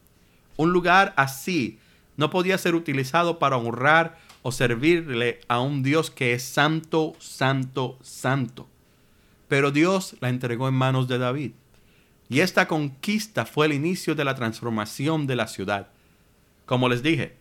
Un 0.58 0.72
lugar 0.72 1.14
así 1.18 1.80
no 2.18 2.30
podía 2.30 2.58
ser 2.58 2.76
utilizado 2.76 3.40
para 3.40 3.58
honrar 3.58 4.18
o 4.42 4.52
servirle 4.52 5.42
a 5.48 5.60
un 5.60 5.84
Dios 5.84 6.12
que 6.12 6.34
es 6.34 6.44
santo, 6.44 7.16
santo, 7.20 7.98
santo. 8.02 8.68
Pero 9.48 9.72
Dios 9.72 10.16
la 10.20 10.30
entregó 10.30 10.68
en 10.68 10.76
manos 10.76 11.08
de 11.08 11.18
David. 11.18 11.52
Y 12.30 12.42
esta 12.42 12.68
conquista 12.68 13.46
fue 13.46 13.66
el 13.66 13.74
inicio 13.74 14.14
de 14.14 14.24
la 14.24 14.36
transformación 14.36 15.26
de 15.26 15.36
la 15.36 15.48
ciudad. 15.48 15.88
Como 16.68 16.88
les 16.88 17.02
dije, 17.02 17.36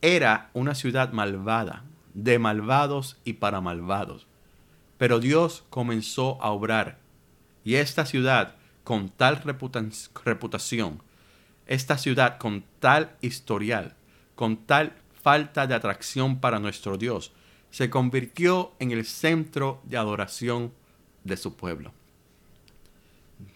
era 0.00 0.50
una 0.54 0.76
ciudad 0.76 1.12
malvada, 1.12 1.84
de 2.14 2.38
malvados 2.38 3.18
y 3.24 3.34
para 3.34 3.60
malvados. 3.60 4.28
Pero 4.96 5.18
Dios 5.18 5.64
comenzó 5.70 6.40
a 6.40 6.50
obrar. 6.50 6.98
Y 7.64 7.74
esta 7.74 8.06
ciudad, 8.06 8.54
con 8.84 9.08
tal 9.08 9.42
reputación, 10.24 11.02
esta 11.66 11.98
ciudad 11.98 12.38
con 12.38 12.64
tal 12.78 13.16
historial, 13.20 13.96
con 14.36 14.56
tal 14.56 14.92
falta 15.20 15.66
de 15.66 15.74
atracción 15.74 16.38
para 16.38 16.60
nuestro 16.60 16.96
Dios, 16.96 17.32
se 17.70 17.90
convirtió 17.90 18.72
en 18.78 18.92
el 18.92 19.04
centro 19.04 19.80
de 19.84 19.96
adoración 19.96 20.72
de 21.24 21.36
su 21.36 21.56
pueblo. 21.56 21.92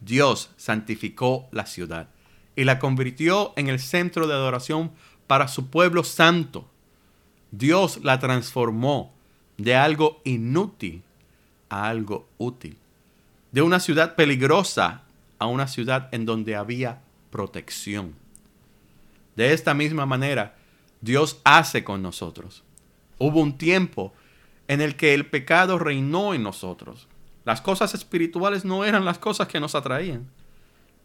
Dios 0.01 0.51
santificó 0.57 1.49
la 1.53 1.67
ciudad 1.67 2.09
y 2.55 2.65
la 2.65 2.79
convirtió 2.79 3.53
en 3.57 3.69
el 3.69 3.79
centro 3.79 4.27
de 4.27 4.35
adoración 4.35 4.93
para 5.27 5.49
su 5.49 5.69
pueblo 5.69 6.05
santo. 6.05 6.69
Dios 7.51 8.01
la 8.03 8.19
transformó 8.19 9.13
de 9.59 9.77
algo 9.77 10.21
inútil 10.25 11.03
a 11.69 11.89
algo 11.89 12.29
útil. 12.39 12.77
De 13.53 13.63
una 13.63 13.81
ciudad 13.81 14.15
peligrosa 14.15 15.03
a 15.39 15.47
una 15.47 15.69
ciudad 15.69 16.09
en 16.13 16.27
donde 16.27 16.57
había 16.57 17.01
protección. 17.31 18.15
De 19.35 19.53
esta 19.53 19.75
misma 19.75 20.07
manera, 20.07 20.57
Dios 21.01 21.41
hace 21.45 21.85
con 21.85 22.03
nosotros. 22.03 22.63
Hubo 23.19 23.41
un 23.41 23.59
tiempo 23.59 24.15
en 24.69 24.81
el 24.81 24.97
que 24.97 25.15
el 25.15 25.27
pecado 25.27 25.79
reinó 25.79 26.35
en 26.35 26.43
nosotros. 26.43 27.07
Las 27.47 27.61
cosas 27.61 27.95
espirituales 27.95 28.65
no 28.65 28.85
eran 28.85 29.05
las 29.05 29.19
cosas 29.19 29.47
que 29.47 29.61
nos 29.61 29.77
atraían. 29.77 30.29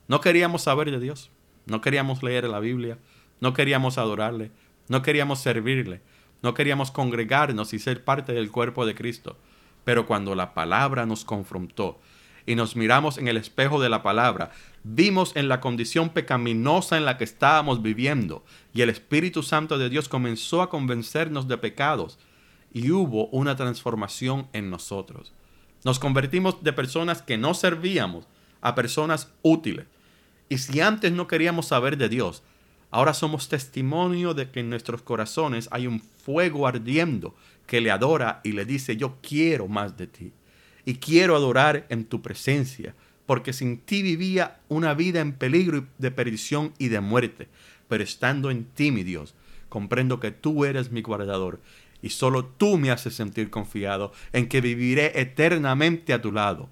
No 0.07 0.21
queríamos 0.21 0.63
saber 0.63 0.89
de 0.89 0.99
Dios. 0.99 1.29
No 1.67 1.81
queríamos 1.81 2.23
leer 2.23 2.45
la 2.45 2.59
Biblia. 2.59 2.97
No 3.39 3.53
queríamos 3.53 3.99
adorarle. 3.99 4.49
No 4.87 5.03
queríamos 5.03 5.39
servirle. 5.39 6.01
No 6.41 6.55
queríamos 6.55 6.89
congregarnos 6.89 7.75
y 7.75 7.79
ser 7.79 8.03
parte 8.03 8.33
del 8.33 8.49
cuerpo 8.49 8.87
de 8.87 8.95
Cristo. 8.95 9.37
Pero 9.83 10.07
cuando 10.07 10.33
la 10.33 10.55
palabra 10.55 11.05
nos 11.05 11.25
confrontó 11.25 11.99
y 12.47 12.55
nos 12.55 12.75
miramos 12.75 13.19
en 13.19 13.27
el 13.27 13.37
espejo 13.37 13.79
de 13.79 13.89
la 13.89 14.01
palabra, 14.01 14.49
vimos 14.83 15.35
en 15.35 15.47
la 15.47 15.61
condición 15.61 16.09
pecaminosa 16.09 16.97
en 16.97 17.05
la 17.05 17.19
que 17.19 17.23
estábamos 17.23 17.83
viviendo 17.83 18.43
y 18.73 18.81
el 18.81 18.89
Espíritu 18.89 19.43
Santo 19.43 19.77
de 19.77 19.89
Dios 19.89 20.09
comenzó 20.09 20.63
a 20.63 20.71
convencernos 20.71 21.47
de 21.47 21.59
pecados 21.59 22.17
y 22.73 22.89
hubo 22.89 23.27
una 23.27 23.55
transformación 23.55 24.47
en 24.53 24.71
nosotros. 24.71 25.33
Nos 25.83 25.99
convertimos 25.99 26.63
de 26.63 26.73
personas 26.73 27.21
que 27.21 27.37
no 27.37 27.53
servíamos 27.53 28.27
a 28.61 28.75
personas 28.75 29.31
útiles. 29.41 29.85
Y 30.49 30.59
si 30.59 30.81
antes 30.81 31.11
no 31.11 31.27
queríamos 31.27 31.67
saber 31.67 31.97
de 31.97 32.09
Dios, 32.09 32.43
ahora 32.91 33.13
somos 33.13 33.49
testimonio 33.49 34.33
de 34.33 34.51
que 34.51 34.59
en 34.59 34.69
nuestros 34.69 35.01
corazones 35.01 35.67
hay 35.71 35.87
un 35.87 35.99
fuego 35.99 36.67
ardiendo 36.67 37.35
que 37.65 37.81
le 37.81 37.89
adora 37.89 38.41
y 38.43 38.51
le 38.51 38.65
dice, 38.65 38.97
yo 38.97 39.17
quiero 39.21 39.67
más 39.67 39.97
de 39.97 40.07
ti 40.07 40.33
y 40.85 40.95
quiero 40.95 41.35
adorar 41.35 41.85
en 41.89 42.05
tu 42.05 42.21
presencia, 42.21 42.95
porque 43.25 43.53
sin 43.53 43.77
ti 43.77 44.01
vivía 44.01 44.59
una 44.67 44.93
vida 44.93 45.21
en 45.21 45.33
peligro 45.33 45.85
de 45.97 46.11
perdición 46.11 46.73
y 46.77 46.89
de 46.89 46.99
muerte, 46.99 47.47
pero 47.87 48.03
estando 48.03 48.51
en 48.51 48.65
ti, 48.65 48.91
mi 48.91 49.03
Dios, 49.03 49.35
comprendo 49.69 50.19
que 50.19 50.31
tú 50.31 50.65
eres 50.65 50.91
mi 50.91 51.01
guardador 51.01 51.59
y 52.01 52.09
solo 52.09 52.45
tú 52.45 52.77
me 52.77 52.91
haces 52.91 53.15
sentir 53.15 53.49
confiado 53.49 54.11
en 54.33 54.47
que 54.47 54.61
viviré 54.61 55.19
eternamente 55.19 56.13
a 56.13 56.21
tu 56.21 56.31
lado. 56.31 56.69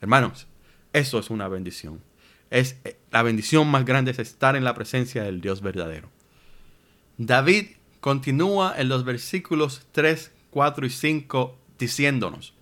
Hermanos, 0.00 0.46
eso 0.92 1.18
es 1.18 1.30
una 1.30 1.48
bendición. 1.48 2.02
Es 2.50 2.76
eh, 2.84 2.98
la 3.10 3.22
bendición 3.22 3.68
más 3.68 3.84
grande 3.84 4.10
es 4.10 4.18
estar 4.18 4.56
en 4.56 4.64
la 4.64 4.74
presencia 4.74 5.22
del 5.22 5.40
Dios 5.40 5.60
verdadero. 5.60 6.10
David 7.18 7.66
continúa 8.00 8.74
en 8.76 8.88
los 8.88 9.04
versículos 9.04 9.86
3, 9.92 10.32
4 10.50 10.86
y 10.86 10.90
5 10.90 11.58
diciéndonos: 11.78 12.54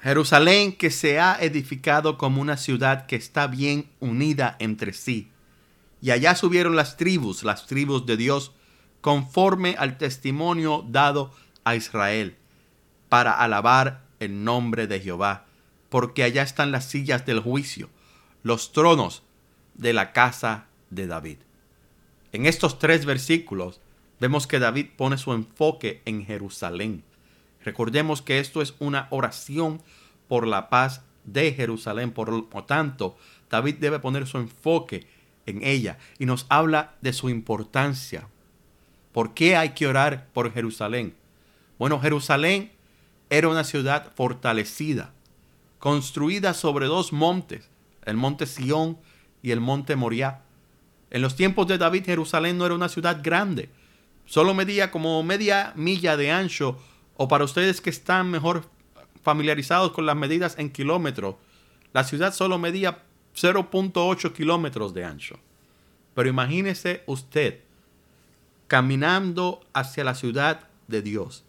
Jerusalén 0.00 0.72
que 0.72 0.90
se 0.90 1.20
ha 1.20 1.36
edificado 1.40 2.18
como 2.18 2.40
una 2.40 2.56
ciudad 2.56 3.06
que 3.06 3.16
está 3.16 3.46
bien 3.46 3.90
unida 4.00 4.56
entre 4.58 4.92
sí. 4.92 5.28
Y 6.00 6.10
allá 6.10 6.34
subieron 6.34 6.74
las 6.74 6.96
tribus, 6.96 7.44
las 7.44 7.66
tribus 7.66 8.04
de 8.06 8.16
Dios, 8.16 8.52
conforme 9.02 9.76
al 9.78 9.98
testimonio 9.98 10.82
dado 10.88 11.30
a 11.64 11.76
Israel, 11.76 12.36
para 13.10 13.32
alabar 13.32 14.04
el 14.18 14.42
nombre 14.42 14.86
de 14.86 15.00
Jehová, 15.00 15.44
porque 15.90 16.22
allá 16.22 16.42
están 16.42 16.72
las 16.72 16.86
sillas 16.86 17.26
del 17.26 17.40
juicio, 17.40 17.90
los 18.42 18.72
tronos 18.72 19.22
de 19.74 19.92
la 19.92 20.12
casa 20.12 20.64
de 20.88 21.06
David. 21.06 21.36
En 22.32 22.46
estos 22.46 22.78
tres 22.78 23.04
versículos 23.04 23.82
vemos 24.18 24.46
que 24.46 24.58
David 24.58 24.86
pone 24.96 25.18
su 25.18 25.34
enfoque 25.34 26.00
en 26.06 26.24
Jerusalén 26.24 27.04
Recordemos 27.64 28.22
que 28.22 28.38
esto 28.38 28.62
es 28.62 28.74
una 28.78 29.06
oración 29.10 29.82
por 30.28 30.46
la 30.46 30.68
paz 30.68 31.02
de 31.24 31.52
Jerusalén. 31.52 32.10
Por 32.12 32.30
lo 32.30 32.64
tanto, 32.64 33.16
David 33.50 33.76
debe 33.76 33.98
poner 33.98 34.26
su 34.26 34.38
enfoque 34.38 35.06
en 35.46 35.64
ella 35.64 35.98
y 36.18 36.26
nos 36.26 36.46
habla 36.48 36.94
de 37.00 37.12
su 37.12 37.28
importancia. 37.28 38.28
¿Por 39.12 39.34
qué 39.34 39.56
hay 39.56 39.70
que 39.70 39.86
orar 39.86 40.28
por 40.32 40.52
Jerusalén? 40.52 41.14
Bueno, 41.78 42.00
Jerusalén 42.00 42.72
era 43.30 43.48
una 43.48 43.64
ciudad 43.64 44.12
fortalecida, 44.14 45.12
construida 45.78 46.54
sobre 46.54 46.86
dos 46.86 47.12
montes, 47.12 47.68
el 48.04 48.16
monte 48.16 48.46
Sión 48.46 48.98
y 49.42 49.50
el 49.50 49.60
monte 49.60 49.96
Moriah. 49.96 50.42
En 51.10 51.22
los 51.22 51.36
tiempos 51.36 51.66
de 51.66 51.78
David, 51.78 52.06
Jerusalén 52.06 52.56
no 52.56 52.66
era 52.66 52.74
una 52.74 52.88
ciudad 52.88 53.20
grande, 53.22 53.68
solo 54.24 54.54
medía 54.54 54.90
como 54.90 55.22
media 55.22 55.72
milla 55.76 56.16
de 56.16 56.30
ancho 56.30 56.78
o 57.16 57.28
para 57.28 57.44
ustedes 57.44 57.80
que 57.80 57.90
están 57.90 58.30
mejor 58.30 58.64
familiarizados 59.22 59.92
con 59.92 60.06
las 60.06 60.16
medidas 60.16 60.58
en 60.58 60.70
kilómetros, 60.70 61.36
la 61.92 62.04
ciudad 62.04 62.32
solo 62.32 62.58
medía 62.58 63.02
0.8 63.34 64.32
kilómetros 64.32 64.94
de 64.94 65.04
ancho. 65.04 65.38
Pero 66.14 66.28
imagínese 66.28 67.02
usted 67.06 67.60
caminando 68.72 69.60
hacia 69.74 70.02
la 70.02 70.14
ciudad 70.14 70.60
de 70.88 71.02
Dios 71.02 71.44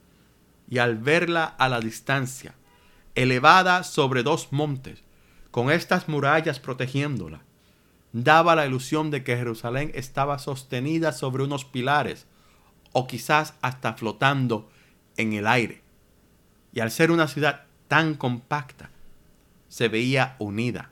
y 0.69 0.79
al 0.79 0.97
verla 0.97 1.45
a 1.45 1.69
la 1.69 1.79
distancia, 1.79 2.53
elevada 3.15 3.85
sobre 3.85 4.23
dos 4.23 4.51
montes, 4.51 5.03
con 5.49 5.71
estas 5.71 6.09
murallas 6.09 6.59
protegiéndola, 6.59 7.39
daba 8.11 8.57
la 8.57 8.65
ilusión 8.65 9.09
de 9.09 9.23
que 9.23 9.37
Jerusalén 9.37 9.89
estaba 9.95 10.37
sostenida 10.37 11.13
sobre 11.13 11.45
unos 11.45 11.63
pilares 11.63 12.27
o 12.91 13.07
quizás 13.07 13.53
hasta 13.61 13.93
flotando 13.93 14.69
en 15.15 15.31
el 15.31 15.47
aire. 15.47 15.81
Y 16.73 16.81
al 16.81 16.91
ser 16.91 17.09
una 17.09 17.29
ciudad 17.29 17.67
tan 17.87 18.15
compacta, 18.15 18.89
se 19.69 19.87
veía 19.87 20.35
unida. 20.39 20.91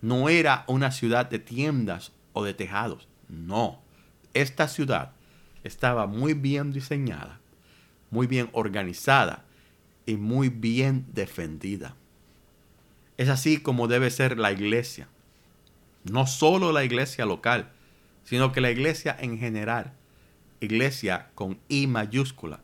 No 0.00 0.30
era 0.30 0.64
una 0.66 0.92
ciudad 0.92 1.28
de 1.28 1.40
tiendas 1.40 2.12
o 2.32 2.42
de 2.42 2.54
tejados. 2.54 3.06
No. 3.28 3.82
Esta 4.32 4.66
ciudad 4.66 5.12
estaba 5.64 6.06
muy 6.06 6.34
bien 6.34 6.72
diseñada, 6.72 7.40
muy 8.10 8.26
bien 8.26 8.48
organizada 8.52 9.44
y 10.06 10.16
muy 10.16 10.48
bien 10.48 11.06
defendida. 11.12 11.94
Es 13.16 13.28
así 13.28 13.58
como 13.58 13.88
debe 13.88 14.10
ser 14.10 14.38
la 14.38 14.52
iglesia. 14.52 15.08
No 16.04 16.26
solo 16.26 16.72
la 16.72 16.84
iglesia 16.84 17.26
local, 17.26 17.70
sino 18.24 18.52
que 18.52 18.60
la 18.60 18.70
iglesia 18.70 19.16
en 19.18 19.38
general. 19.38 19.92
Iglesia 20.60 21.30
con 21.34 21.58
I 21.68 21.86
mayúscula 21.86 22.60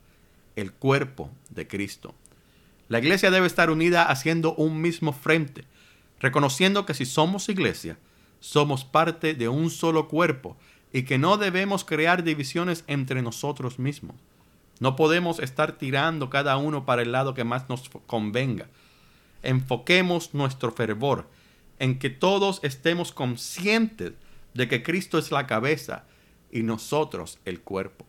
el 0.57 0.73
cuerpo 0.73 1.31
de 1.51 1.67
Cristo. 1.67 2.15
La 2.89 2.99
iglesia 2.99 3.31
debe 3.31 3.47
estar 3.47 3.71
unida 3.71 4.05
haciendo 4.05 4.55
un 4.55 4.81
mismo 4.81 5.13
frente, 5.13 5.65
reconociendo 6.21 6.87
que 6.87 6.95
si 6.95 7.07
somos 7.07 7.49
iglesia, 7.49 7.99
somos 8.41 8.85
parte 8.85 9.35
de 9.35 9.49
un 9.49 9.71
solo 9.71 10.07
cuerpo 10.09 10.57
y 10.95 11.03
que 11.03 11.19
no 11.19 11.39
debemos 11.39 11.85
crear 11.85 12.23
divisiones 12.23 12.85
entre 12.87 13.21
nosotros 13.21 13.81
mismos. 13.81 14.15
No 14.79 14.95
podemos 14.95 15.41
estar 15.41 15.73
tirando 15.73 16.31
cada 16.31 16.57
uno 16.57 16.87
para 16.87 17.03
el 17.03 17.11
lado 17.11 17.35
que 17.35 17.43
más 17.43 17.69
nos 17.69 17.91
convenga. 18.07 18.69
Enfoquemos 19.43 20.35
nuestro 20.35 20.71
fervor 20.71 21.29
en 21.81 21.99
que 21.99 22.11
todos 22.11 22.61
estemos 22.63 23.11
conscientes 23.11 24.13
de 24.55 24.69
que 24.69 24.85
Cristo 24.85 25.19
es 25.19 25.33
la 25.33 25.49
cabeza 25.49 26.05
y 26.53 26.63
nosotros 26.63 27.41
el 27.45 27.61
cuerpo. 27.61 28.07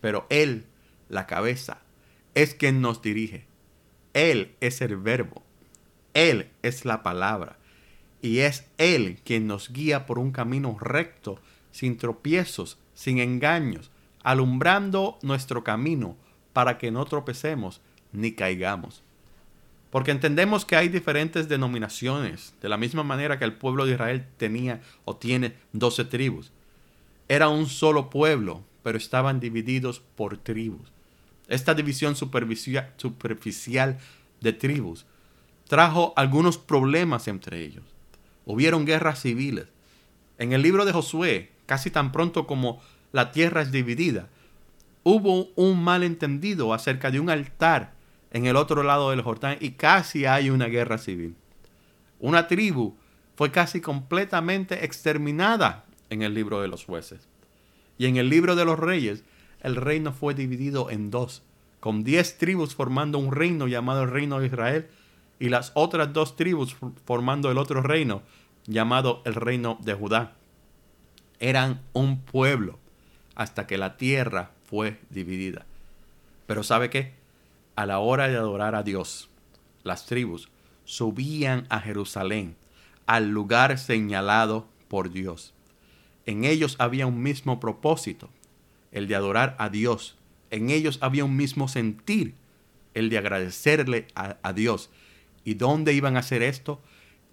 Pero 0.00 0.26
Él 0.30 0.64
la 1.10 1.26
cabeza, 1.26 1.82
es 2.34 2.54
quien 2.54 2.80
nos 2.80 3.02
dirige. 3.02 3.44
Él 4.14 4.54
es 4.62 4.80
el 4.80 4.96
verbo. 4.96 5.42
Él 6.14 6.48
es 6.62 6.86
la 6.86 7.02
palabra. 7.02 7.58
Y 8.22 8.38
es 8.38 8.64
Él 8.78 9.18
quien 9.22 9.46
nos 9.46 9.70
guía 9.70 10.06
por 10.06 10.18
un 10.18 10.32
camino 10.32 10.78
recto, 10.80 11.38
sin 11.72 11.96
tropiezos, 11.96 12.78
sin 12.94 13.18
engaños, 13.18 13.90
alumbrando 14.22 15.18
nuestro 15.22 15.64
camino 15.64 16.16
para 16.52 16.78
que 16.78 16.90
no 16.90 17.04
tropecemos 17.04 17.80
ni 18.12 18.32
caigamos. 18.32 19.02
Porque 19.90 20.12
entendemos 20.12 20.64
que 20.64 20.76
hay 20.76 20.88
diferentes 20.88 21.48
denominaciones, 21.48 22.54
de 22.60 22.68
la 22.68 22.76
misma 22.76 23.02
manera 23.02 23.38
que 23.38 23.44
el 23.44 23.54
pueblo 23.54 23.86
de 23.86 23.92
Israel 23.92 24.26
tenía 24.36 24.82
o 25.04 25.16
tiene 25.16 25.54
12 25.72 26.04
tribus. 26.04 26.52
Era 27.28 27.48
un 27.48 27.66
solo 27.66 28.08
pueblo, 28.10 28.62
pero 28.82 28.98
estaban 28.98 29.40
divididos 29.40 30.00
por 30.16 30.38
tribus. 30.38 30.92
Esta 31.48 31.74
división 31.74 32.14
superficial 32.14 33.98
de 34.40 34.52
tribus 34.52 35.06
trajo 35.66 36.12
algunos 36.16 36.58
problemas 36.58 37.26
entre 37.26 37.64
ellos. 37.64 37.84
Hubieron 38.46 38.84
guerras 38.84 39.20
civiles. 39.20 39.66
En 40.38 40.52
el 40.52 40.62
libro 40.62 40.84
de 40.84 40.92
Josué, 40.92 41.50
casi 41.70 41.92
tan 41.92 42.10
pronto 42.10 42.48
como 42.48 42.82
la 43.12 43.30
tierra 43.30 43.62
es 43.62 43.70
dividida, 43.70 44.26
hubo 45.04 45.50
un 45.54 45.80
malentendido 45.84 46.74
acerca 46.74 47.12
de 47.12 47.20
un 47.20 47.30
altar 47.30 47.92
en 48.32 48.46
el 48.46 48.56
otro 48.56 48.82
lado 48.82 49.10
del 49.10 49.22
Jordán 49.22 49.56
y 49.60 49.70
casi 49.74 50.26
hay 50.26 50.50
una 50.50 50.66
guerra 50.66 50.98
civil. 50.98 51.36
Una 52.18 52.48
tribu 52.48 52.96
fue 53.36 53.52
casi 53.52 53.80
completamente 53.80 54.84
exterminada 54.84 55.84
en 56.10 56.22
el 56.22 56.34
libro 56.34 56.60
de 56.60 56.66
los 56.66 56.84
jueces. 56.84 57.28
Y 57.98 58.06
en 58.06 58.16
el 58.16 58.30
libro 58.30 58.56
de 58.56 58.64
los 58.64 58.76
reyes, 58.76 59.22
el 59.60 59.76
reino 59.76 60.12
fue 60.12 60.34
dividido 60.34 60.90
en 60.90 61.12
dos, 61.12 61.44
con 61.78 62.02
diez 62.02 62.36
tribus 62.36 62.74
formando 62.74 63.16
un 63.18 63.30
reino 63.30 63.68
llamado 63.68 64.02
el 64.02 64.10
reino 64.10 64.40
de 64.40 64.46
Israel 64.46 64.88
y 65.38 65.50
las 65.50 65.70
otras 65.74 66.12
dos 66.12 66.34
tribus 66.34 66.76
formando 67.04 67.48
el 67.48 67.58
otro 67.58 67.80
reino 67.80 68.22
llamado 68.66 69.22
el 69.24 69.36
reino 69.36 69.78
de 69.82 69.94
Judá. 69.94 70.34
Eran 71.40 71.80
un 71.92 72.20
pueblo 72.20 72.78
hasta 73.34 73.66
que 73.66 73.78
la 73.78 73.96
tierra 73.96 74.50
fue 74.66 75.00
dividida. 75.10 75.66
Pero 76.46 76.62
¿sabe 76.62 76.90
qué? 76.90 77.20
a 77.80 77.86
la 77.86 77.98
hora 77.98 78.28
de 78.28 78.36
adorar 78.36 78.74
a 78.74 78.82
Dios, 78.82 79.30
las 79.84 80.04
tribus 80.04 80.50
subían 80.84 81.66
a 81.70 81.80
Jerusalén, 81.80 82.54
al 83.06 83.30
lugar 83.30 83.78
señalado 83.78 84.66
por 84.88 85.10
Dios. 85.10 85.54
En 86.26 86.44
ellos 86.44 86.76
había 86.78 87.06
un 87.06 87.22
mismo 87.22 87.58
propósito, 87.58 88.28
el 88.92 89.08
de 89.08 89.14
adorar 89.14 89.56
a 89.58 89.70
Dios. 89.70 90.18
En 90.50 90.68
ellos 90.68 90.98
había 91.00 91.24
un 91.24 91.36
mismo 91.36 91.68
sentir, 91.68 92.34
el 92.92 93.08
de 93.08 93.16
agradecerle 93.16 94.08
a, 94.14 94.52
Dios. 94.52 94.90
¿Y 95.42 95.54
dónde 95.54 95.94
iban 95.94 96.16
a 96.16 96.20
hacer 96.20 96.42
esto? 96.42 96.82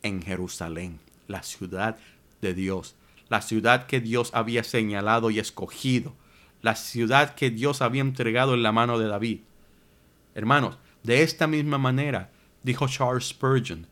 En 0.01 0.21
Jerusalén, 0.21 0.99
la 1.27 1.43
ciudad 1.43 1.97
de 2.41 2.53
Dios, 2.53 2.95
la 3.29 3.41
ciudad 3.41 3.87
que 3.87 3.99
Dios 3.99 4.31
había 4.33 4.63
señalado 4.63 5.29
y 5.29 5.39
escogido, 5.39 6.15
la 6.61 6.75
ciudad 6.75 7.35
que 7.35 7.49
Dios 7.49 7.81
había 7.81 8.01
entregado 8.01 8.53
en 8.53 8.63
la 8.63 8.71
mano 8.71 8.99
de 8.99 9.07
David. 9.07 9.41
Hermanos, 10.35 10.77
de 11.03 11.23
esta 11.23 11.47
misma 11.47 11.77
manera 11.77 12.31
dijo 12.63 12.87
Charles 12.87 13.29
Spurgeon 13.29 13.87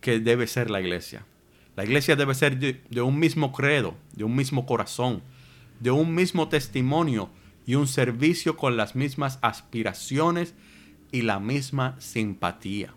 que 0.00 0.20
debe 0.20 0.46
ser 0.46 0.70
la 0.70 0.80
iglesia. 0.80 1.24
La 1.74 1.84
iglesia 1.84 2.16
debe 2.16 2.34
ser 2.34 2.58
de, 2.58 3.02
un 3.02 3.18
mismo 3.18 3.52
credo, 3.52 3.96
de 4.12 4.24
un 4.24 4.34
mismo 4.34 4.64
corazón, 4.64 5.22
de 5.80 5.90
un 5.90 6.14
mismo 6.14 6.48
testimonio 6.48 7.28
y 7.66 7.74
un 7.74 7.86
servicio 7.86 8.56
con 8.56 8.76
las 8.76 8.94
mismas 8.94 9.38
aspiraciones 9.42 10.54
y 11.12 11.22
la 11.22 11.38
misma 11.38 11.96
simpatía. 12.00 12.94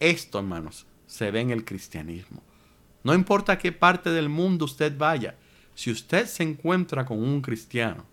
Esto, 0.00 0.38
hermanos, 0.38 0.86
se 1.06 1.30
ve 1.30 1.40
en 1.40 1.50
el 1.50 1.64
cristianismo. 1.64 2.42
No 3.04 3.14
importa 3.14 3.58
qué 3.58 3.72
parte 3.72 4.10
del 4.10 4.28
mundo 4.28 4.64
usted 4.64 4.96
vaya, 4.96 5.36
si 5.74 5.90
usted 5.90 6.26
se 6.26 6.42
encuentra 6.42 7.04
con 7.04 7.22
un 7.22 7.40
cristiano, 7.40 8.04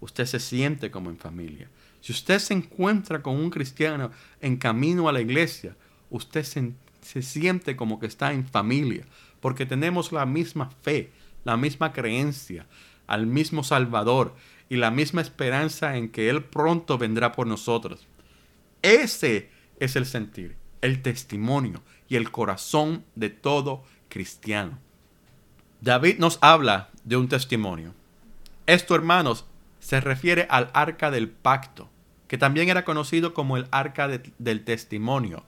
usted 0.00 0.26
se 0.26 0.40
siente 0.40 0.90
como 0.90 1.10
en 1.10 1.16
familia. 1.16 1.68
Si 2.00 2.12
usted 2.12 2.38
se 2.38 2.52
encuentra 2.52 3.22
con 3.22 3.36
un 3.36 3.50
cristiano 3.50 4.10
en 4.40 4.56
camino 4.56 5.08
a 5.08 5.12
la 5.12 5.20
iglesia, 5.20 5.76
usted 6.10 6.44
se, 6.44 7.22
siente 7.22 7.76
como 7.76 7.98
que 7.98 8.06
está 8.06 8.32
en 8.32 8.46
familia, 8.46 9.06
porque 9.40 9.64
tenemos 9.64 10.12
la 10.12 10.26
misma 10.26 10.70
fe, 10.82 11.12
la 11.44 11.56
misma 11.56 11.92
creencia, 11.92 12.66
al 13.06 13.26
mismo 13.26 13.64
Salvador 13.64 14.34
y 14.68 14.76
la 14.76 14.90
misma 14.90 15.20
esperanza 15.20 15.96
en 15.96 16.08
que 16.08 16.28
Él 16.28 16.44
pronto 16.44 16.98
vendrá 16.98 17.32
por 17.32 17.46
nosotros. 17.46 18.06
Ese 18.82 19.50
es 19.80 19.96
el 19.96 20.04
sentir, 20.04 20.56
el 20.80 21.00
testimonio 21.00 21.82
y 22.08 22.16
el 22.16 22.30
corazón 22.30 23.04
de 23.14 23.30
todo 23.30 23.84
cristiano. 24.14 24.78
David 25.80 26.20
nos 26.20 26.38
habla 26.40 26.90
de 27.02 27.16
un 27.16 27.28
testimonio. 27.28 27.94
Esto, 28.64 28.94
hermanos, 28.94 29.44
se 29.80 30.00
refiere 30.00 30.46
al 30.50 30.70
arca 30.72 31.10
del 31.10 31.28
pacto, 31.28 31.90
que 32.28 32.38
también 32.38 32.68
era 32.68 32.84
conocido 32.84 33.34
como 33.34 33.56
el 33.56 33.66
arca 33.72 34.06
del 34.38 34.64
testimonio, 34.64 35.42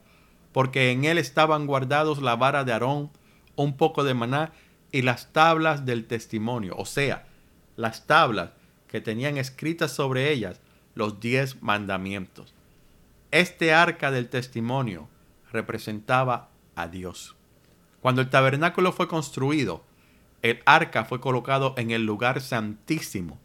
porque 0.51 0.91
en 0.91 1.05
él 1.05 1.17
estaban 1.17 1.65
guardados 1.65 2.21
la 2.21 2.35
vara 2.35 2.65
de 2.65 2.73
Aarón, 2.73 3.09
un 3.55 3.77
poco 3.77 4.03
de 4.03 4.13
maná 4.13 4.51
y 4.91 5.01
las 5.01 5.31
tablas 5.31 5.85
del 5.85 6.05
testimonio, 6.05 6.75
o 6.77 6.85
sea, 6.85 7.25
las 7.77 8.05
tablas 8.05 8.49
que 8.89 8.99
tenían 8.99 9.37
escritas 9.37 9.93
sobre 9.93 10.33
ellas 10.33 10.59
los 10.93 11.21
diez 11.21 11.63
mandamientos. 11.63 12.53
Este 13.31 13.73
arca 13.73 14.11
del 14.11 14.27
testimonio 14.27 15.07
representaba 15.53 16.49
a 16.75 16.89
Dios. 16.89 17.36
Cuando 18.01 18.21
el 18.21 18.29
tabernáculo 18.29 18.91
fue 18.91 19.07
construido, 19.07 19.83
el 20.41 20.61
arca 20.65 21.05
fue 21.05 21.19
colocado 21.19 21.73
en 21.77 21.91
el 21.91 22.05
lugar 22.05 22.41
santísimo, 22.41 23.39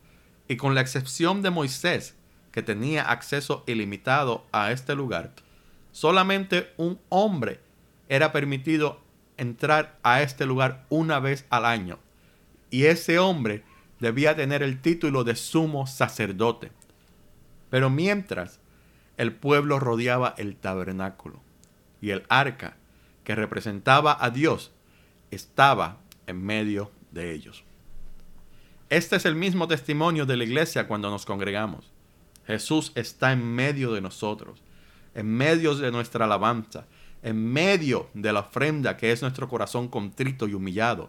y 0.48 0.56
con 0.56 0.74
la 0.74 0.80
excepción 0.80 1.42
de 1.42 1.50
Moisés, 1.50 2.16
que 2.50 2.62
tenía 2.62 3.10
acceso 3.10 3.64
ilimitado 3.66 4.44
a 4.52 4.72
este 4.72 4.94
lugar, 4.94 5.32
solamente 5.90 6.72
un 6.76 7.00
hombre 7.08 7.60
era 8.08 8.30
permitido 8.30 9.00
entrar 9.38 9.98
a 10.02 10.22
este 10.22 10.44
lugar 10.44 10.84
una 10.90 11.18
vez 11.18 11.46
al 11.48 11.64
año. 11.64 11.98
Y 12.70 12.84
ese 12.84 13.18
hombre 13.18 13.64
debía 14.00 14.36
tener 14.36 14.62
el 14.62 14.80
título 14.80 15.24
de 15.24 15.34
sumo 15.34 15.86
sacerdote. 15.86 16.72
Pero 17.70 17.88
mientras 17.88 18.60
el 19.16 19.32
pueblo 19.32 19.78
rodeaba 19.78 20.34
el 20.36 20.56
tabernáculo 20.56 21.40
y 22.00 22.10
el 22.10 22.24
arca 22.28 22.76
que 23.24 23.34
representaba 23.34 24.16
a 24.20 24.30
Dios 24.30 24.72
estaba 25.30 25.98
en 26.26 26.44
medio 26.44 26.90
de 27.10 27.32
ellos. 27.32 27.64
Este 28.90 29.16
es 29.16 29.24
el 29.24 29.34
mismo 29.34 29.68
testimonio 29.68 30.26
de 30.26 30.36
la 30.36 30.44
iglesia 30.44 30.86
cuando 30.86 31.10
nos 31.10 31.24
congregamos. 31.24 31.90
Jesús 32.46 32.92
está 32.94 33.32
en 33.32 33.42
medio 33.42 33.92
de 33.92 34.00
nosotros, 34.00 34.62
en 35.14 35.26
medio 35.34 35.74
de 35.74 35.90
nuestra 35.90 36.24
alabanza, 36.24 36.86
en 37.22 37.52
medio 37.52 38.10
de 38.14 38.32
la 38.32 38.40
ofrenda 38.40 38.96
que 38.96 39.12
es 39.12 39.22
nuestro 39.22 39.48
corazón 39.48 39.88
contrito 39.88 40.48
y 40.48 40.54
humillado. 40.54 41.08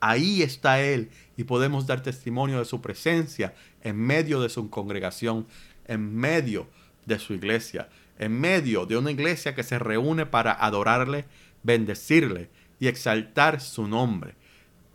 Ahí 0.00 0.42
está 0.42 0.80
Él 0.80 1.10
y 1.36 1.44
podemos 1.44 1.86
dar 1.86 2.02
testimonio 2.02 2.58
de 2.58 2.66
su 2.66 2.80
presencia 2.80 3.54
en 3.82 3.96
medio 3.96 4.40
de 4.40 4.48
su 4.48 4.68
congregación, 4.70 5.46
en 5.86 6.14
medio 6.14 6.68
de 7.06 7.18
su 7.18 7.32
iglesia, 7.32 7.88
en 8.18 8.38
medio 8.38 8.86
de 8.86 8.96
una 8.96 9.10
iglesia 9.10 9.54
que 9.54 9.62
se 9.62 9.78
reúne 9.78 10.26
para 10.26 10.52
adorarle, 10.52 11.24
bendecirle 11.64 12.50
y 12.78 12.86
exaltar 12.86 13.60
su 13.60 13.88
nombre. 13.88 14.36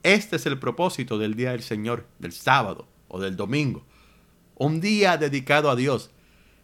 Este 0.03 0.37
es 0.37 0.45
el 0.45 0.57
propósito 0.57 1.17
del 1.17 1.35
día 1.35 1.51
del 1.51 1.63
Señor, 1.63 2.07
del 2.19 2.31
sábado 2.31 2.87
o 3.09 3.19
del 3.19 3.35
domingo 3.35 3.85
un 4.59 4.81
día 4.81 5.17
dedicado 5.17 5.71
a 5.71 5.75
Dios. 5.75 6.11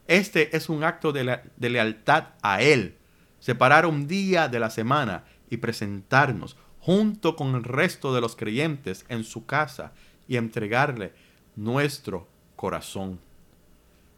Este 0.07 0.55
es 0.55 0.69
un 0.69 0.83
acto 0.83 1.11
de, 1.11 1.41
lealtad 1.57 2.25
a 2.43 2.61
Él. 2.61 2.97
Separar 3.39 3.87
un 3.87 4.07
día 4.07 4.47
de 4.47 4.59
la 4.59 4.69
semana 4.69 5.23
y 5.49 5.57
presentarnos 5.57 6.57
junto 6.79 7.35
con 7.35 7.55
el 7.55 7.63
resto 7.63 8.13
de 8.13 8.21
los 8.21 8.35
creyentes 8.35 9.05
en 9.09 9.23
su 9.23 9.45
casa 9.45 9.93
y 10.27 10.35
entregarle 10.35 11.13
nuestro 11.55 12.27
corazón. 12.55 13.19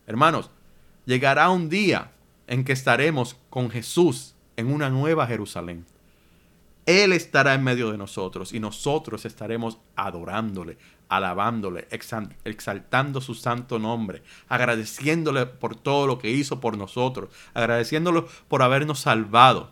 Hermanos, 0.08 0.50
llegará 1.06 1.50
un 1.50 1.70
día 1.70 2.12
en 2.48 2.66
que 2.66 2.74
estaremos 2.74 3.38
con 3.50 3.70
Jesús 3.70 4.36
en 4.58 4.74
una 4.74 4.90
nueva 4.90 5.26
Jerusalén. 5.28 5.86
Él 6.86 7.14
estará 7.14 7.54
en 7.54 7.64
medio 7.64 7.92
de 7.92 7.98
nosotros 7.98 8.54
y 8.54 8.60
nosotros 8.60 9.26
estaremos 9.26 9.78
adorándole, 9.96 10.78
alabándole, 11.10 11.88
exaltando 12.46 13.20
su 13.20 13.36
santo 13.36 13.78
nombre, 13.78 14.24
agradeciéndole 14.48 15.46
por 15.46 15.76
todo 15.76 16.08
lo 16.08 16.18
que 16.18 16.32
hizo 16.32 16.60
por 16.62 16.78
nosotros, 16.78 17.30
agradeciéndolo 17.54 18.28
por 18.48 18.62
habernos 18.62 19.02
salvado. 19.02 19.72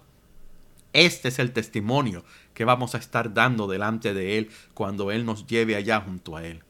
Este 0.91 1.29
es 1.29 1.39
el 1.39 1.51
testimonio 1.51 2.23
que 2.53 2.65
vamos 2.65 2.95
a 2.95 2.97
estar 2.97 3.33
dando 3.33 3.67
delante 3.67 4.13
de 4.13 4.37
Él 4.37 4.49
cuando 4.73 5.11
Él 5.11 5.25
nos 5.25 5.47
lleve 5.47 5.75
allá 5.75 6.01
junto 6.01 6.35
a 6.35 6.45
Él. 6.45 6.63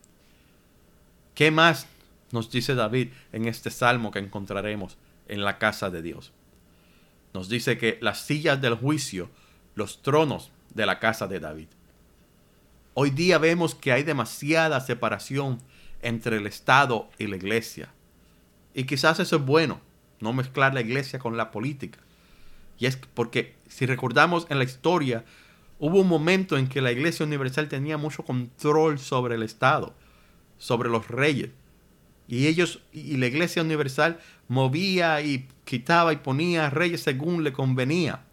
¿Qué 1.34 1.52
más 1.52 1.88
nos 2.32 2.52
dice 2.52 2.76
David 2.76 3.10
en 3.34 3.48
este 3.48 3.72
salmo 3.72 4.12
que 4.12 4.20
encontraremos 4.20 4.98
en 5.28 5.44
la 5.44 5.58
casa 5.58 5.90
de 5.90 6.02
Dios? 6.02 6.32
Nos 7.36 7.50
dice 7.50 7.78
que 7.78 7.98
las 8.00 8.22
sillas 8.22 8.62
del 8.62 8.76
juicio, 8.76 9.30
los 9.76 10.02
tronos 10.02 10.54
de 10.74 10.86
la 10.86 11.00
casa 11.00 11.28
de 11.28 11.42
David. 11.42 11.68
Hoy 12.94 13.10
día 13.10 13.40
vemos 13.40 13.76
que 13.76 13.92
hay 13.92 14.04
demasiada 14.04 14.80
separación 14.80 15.62
entre 16.02 16.38
el 16.38 16.48
Estado 16.48 17.10
y 17.18 17.28
la 17.28 17.36
iglesia. 17.36 17.90
Y 18.74 18.86
quizás 18.86 19.20
eso 19.20 19.36
es 19.36 19.42
bueno, 19.46 19.82
no 20.22 20.32
mezclar 20.32 20.74
la 20.74 20.80
iglesia 20.80 21.20
con 21.20 21.36
la 21.36 21.52
política. 21.52 22.00
Y 22.80 22.86
es 22.86 22.96
porque 22.96 23.58
si 23.68 23.86
recordamos 23.86 24.48
en 24.50 24.58
la 24.58 24.64
historia, 24.64 25.26
hubo 25.78 26.00
un 26.00 26.08
momento 26.08 26.58
en 26.58 26.70
que 26.70 26.80
la 26.80 26.94
Iglesia 26.94 27.26
Universal 27.26 27.68
tenía 27.68 27.98
mucho 27.98 28.24
control 28.24 28.98
sobre 28.98 29.36
el 29.36 29.44
Estado, 29.44 29.94
sobre 30.58 30.88
los 30.88 31.10
reyes. 31.10 31.50
Y 32.30 32.48
ellos 32.48 32.82
y 32.94 33.18
la 33.18 33.28
Iglesia 33.28 33.62
Universal 33.62 34.22
movía 34.48 35.22
y 35.22 35.48
quitaba 35.64 36.14
y 36.14 36.18
ponía 36.18 36.70
reyes 36.70 37.02
según 37.02 37.44
le 37.44 37.54
convenía. 37.54 38.24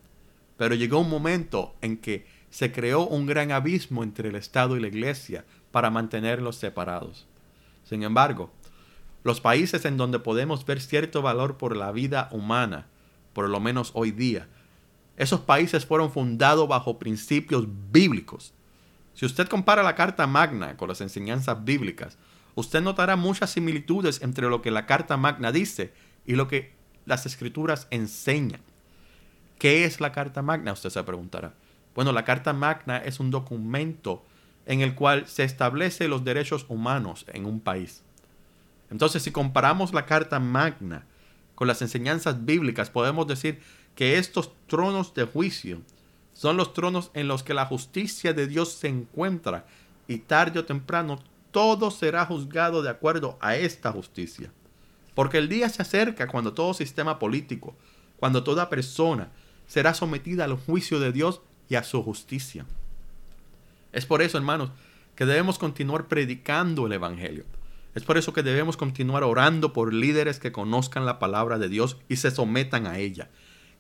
Pero 0.57 0.75
llegó 0.75 1.01
un 1.01 1.11
momento 1.11 1.75
en 1.81 1.97
que 1.97 2.27
se 2.51 2.71
creó 2.71 3.07
un 3.07 3.27
gran 3.27 3.51
abismo 3.51 4.03
entre 4.03 4.29
el 4.29 4.37
Estado 4.37 4.77
y 4.77 4.81
la 4.81 4.89
Iglesia 4.89 5.45
para 5.71 5.91
mantenerlos 5.91 6.57
separados. 6.57 7.27
Sin 7.85 8.03
embargo, 8.03 8.53
los 9.25 9.41
países 9.41 9.85
en 9.85 9.97
donde 9.97 10.19
podemos 10.19 10.67
ver 10.67 10.81
cierto 10.81 11.23
valor 11.23 11.57
por 11.57 11.77
la 11.77 11.93
vida 11.93 12.29
humana, 12.33 12.87
por 13.33 13.49
lo 13.49 13.61
menos 13.61 13.91
hoy 13.95 14.11
día, 14.11 14.49
esos 15.17 15.41
países 15.41 15.87
fueron 15.87 16.11
fundados 16.11 16.69
bajo 16.69 16.99
principios 16.99 17.67
bíblicos. 17.91 18.53
Si 19.15 19.27
usted 19.27 19.47
compara 19.49 19.83
la 19.83 19.95
Carta 19.95 20.27
Magna 20.27 20.77
con 20.77 20.89
las 20.89 21.01
enseñanzas 21.01 21.65
bíblicas, 21.65 22.19
usted 22.55 22.83
notará 22.83 23.17
muchas 23.17 23.51
similitudes 23.51 24.23
entre 24.23 24.49
lo 24.49 24.63
que 24.63 24.71
la 24.71 24.87
Carta 24.87 25.17
Magna 25.17 25.53
dice 25.53 25.93
y 26.27 26.35
lo 26.35 26.49
que 26.49 26.73
las 27.07 27.27
escrituras 27.27 27.89
enseñan. 27.91 28.61
¿Qué 29.59 29.85
es 29.85 30.01
la 30.01 30.13
Carta 30.13 30.43
Magna? 30.43 30.73
Usted 30.73 30.91
se 30.91 31.03
preguntará. 31.03 31.55
Bueno, 31.95 32.13
la 32.13 32.25
Carta 32.25 32.53
Magna 32.53 32.99
es 32.99 33.21
un 33.21 33.31
documento 33.31 34.25
en 34.67 34.81
el 34.81 34.95
cual 34.95 35.27
se 35.27 35.45
establece 35.45 36.09
los 36.09 36.25
derechos 36.25 36.67
humanos 36.69 37.25
en 37.29 37.47
un 37.47 37.61
país. 37.61 38.03
Entonces, 38.91 39.23
si 39.23 39.31
comparamos 39.31 39.93
la 39.93 40.07
Carta 40.07 40.39
Magna 40.39 41.07
con 41.55 41.69
las 41.69 41.83
enseñanzas 41.83 42.45
bíblicas, 42.45 42.91
podemos 42.91 43.27
decir 43.27 43.61
que 43.95 44.19
estos 44.19 44.53
tronos 44.67 45.15
de 45.15 45.25
juicio 45.25 45.81
son 46.33 46.57
los 46.57 46.73
tronos 46.73 47.11
en 47.15 47.29
los 47.29 47.43
que 47.43 47.55
la 47.55 47.67
justicia 47.67 48.33
de 48.33 48.47
Dios 48.47 48.73
se 48.73 48.89
encuentra 48.89 49.67
y 50.09 50.19
tarde 50.19 50.61
o 50.61 50.65
temprano 50.65 51.19
todo 51.53 51.91
será 51.91 52.27
juzgado 52.27 52.83
de 52.83 52.91
acuerdo 52.91 53.39
a 53.41 53.55
esta 53.55 53.93
justicia. 53.93 54.51
Porque 55.15 55.39
el 55.39 55.49
día 55.49 55.69
se 55.69 55.83
acerca 55.83 56.27
cuando 56.27 56.55
todo 56.55 56.75
sistema 56.75 57.19
político, 57.19 57.77
cuando 58.17 58.43
toda 58.43 58.71
persona 58.71 59.29
será 59.69 59.95
sometida 59.95 60.45
al 60.45 60.55
juicio 60.55 60.99
de 60.99 61.13
Dios 61.13 61.41
y 61.69 61.77
a 61.77 61.85
su 61.85 62.03
justicia. 62.03 62.67
Es 63.93 64.07
por 64.07 64.23
eso, 64.23 64.39
hermanos, 64.39 64.71
que 65.15 65.27
debemos 65.27 65.59
continuar 65.59 66.09
predicando 66.09 66.87
el 66.87 66.93
Evangelio. 66.95 67.45
Es 67.95 68.05
por 68.05 68.17
eso 68.17 68.33
que 68.33 68.43
debemos 68.43 68.79
continuar 68.79 69.23
orando 69.23 69.75
por 69.75 69.93
líderes 69.93 70.39
que 70.39 70.53
conozcan 70.53 71.05
la 71.05 71.19
palabra 71.19 71.59
de 71.59 71.69
Dios 71.69 71.99
y 72.09 72.17
se 72.17 72.31
sometan 72.31 72.87
a 72.87 72.99
ella. 72.99 73.29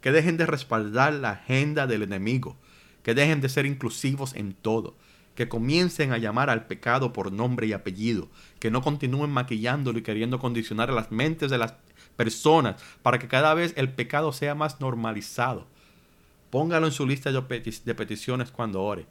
Que 0.02 0.12
dejen 0.12 0.36
de 0.36 0.44
respaldar 0.44 1.14
la 1.14 1.30
agenda 1.30 1.86
del 1.86 2.02
enemigo. 2.02 2.56
Que 3.02 3.14
dejen 3.14 3.40
de 3.40 3.48
ser 3.48 3.64
inclusivos 3.64 4.34
en 4.34 4.52
todo. 4.52 4.96
Que 5.34 5.48
comiencen 5.48 6.12
a 6.12 6.18
llamar 6.18 6.50
al 6.50 6.66
pecado 6.66 7.12
por 7.12 7.32
nombre 7.32 7.66
y 7.66 7.72
apellido. 7.72 8.28
Que 8.58 8.70
no 8.70 8.82
continúen 8.82 9.30
maquillándolo 9.30 9.98
y 9.98 10.02
queriendo 10.02 10.38
condicionar 10.38 10.92
las 10.92 11.10
mentes 11.10 11.50
de 11.50 11.58
las 11.58 11.74
personas 12.16 12.82
para 13.02 13.18
que 13.18 13.28
cada 13.28 13.54
vez 13.54 13.72
el 13.76 13.90
pecado 13.90 14.32
sea 14.32 14.54
más 14.54 14.80
normalizado. 14.80 15.66
Póngalo 16.50 16.86
en 16.86 16.92
su 16.92 17.06
lista 17.06 17.32
de 17.32 17.94
peticiones 17.94 18.50
cuando 18.50 18.82
ore 18.82 19.06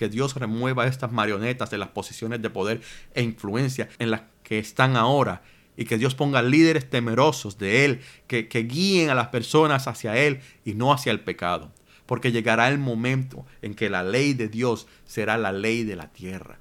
que 0.00 0.08
Dios 0.08 0.34
remueva 0.34 0.86
estas 0.86 1.12
marionetas 1.12 1.70
de 1.70 1.76
las 1.76 1.90
posiciones 1.90 2.40
de 2.40 2.48
poder 2.48 2.80
e 3.12 3.20
influencia 3.20 3.90
en 3.98 4.10
las 4.10 4.22
que 4.42 4.58
están 4.58 4.96
ahora 4.96 5.42
y 5.76 5.84
que 5.84 5.98
Dios 5.98 6.14
ponga 6.14 6.40
líderes 6.40 6.88
temerosos 6.88 7.58
de 7.58 7.84
Él, 7.84 8.00
que, 8.26 8.48
que 8.48 8.60
guíen 8.62 9.10
a 9.10 9.14
las 9.14 9.28
personas 9.28 9.88
hacia 9.88 10.16
Él 10.16 10.40
y 10.64 10.72
no 10.72 10.94
hacia 10.94 11.12
el 11.12 11.20
pecado. 11.20 11.70
Porque 12.10 12.32
llegará 12.32 12.68
el 12.68 12.78
momento 12.78 13.46
en 13.62 13.74
que 13.74 13.88
la 13.88 14.02
ley 14.02 14.34
de 14.34 14.48
Dios 14.48 14.88
será 15.06 15.38
la 15.38 15.52
ley 15.52 15.84
de 15.84 15.94
la 15.94 16.08
tierra. 16.08 16.58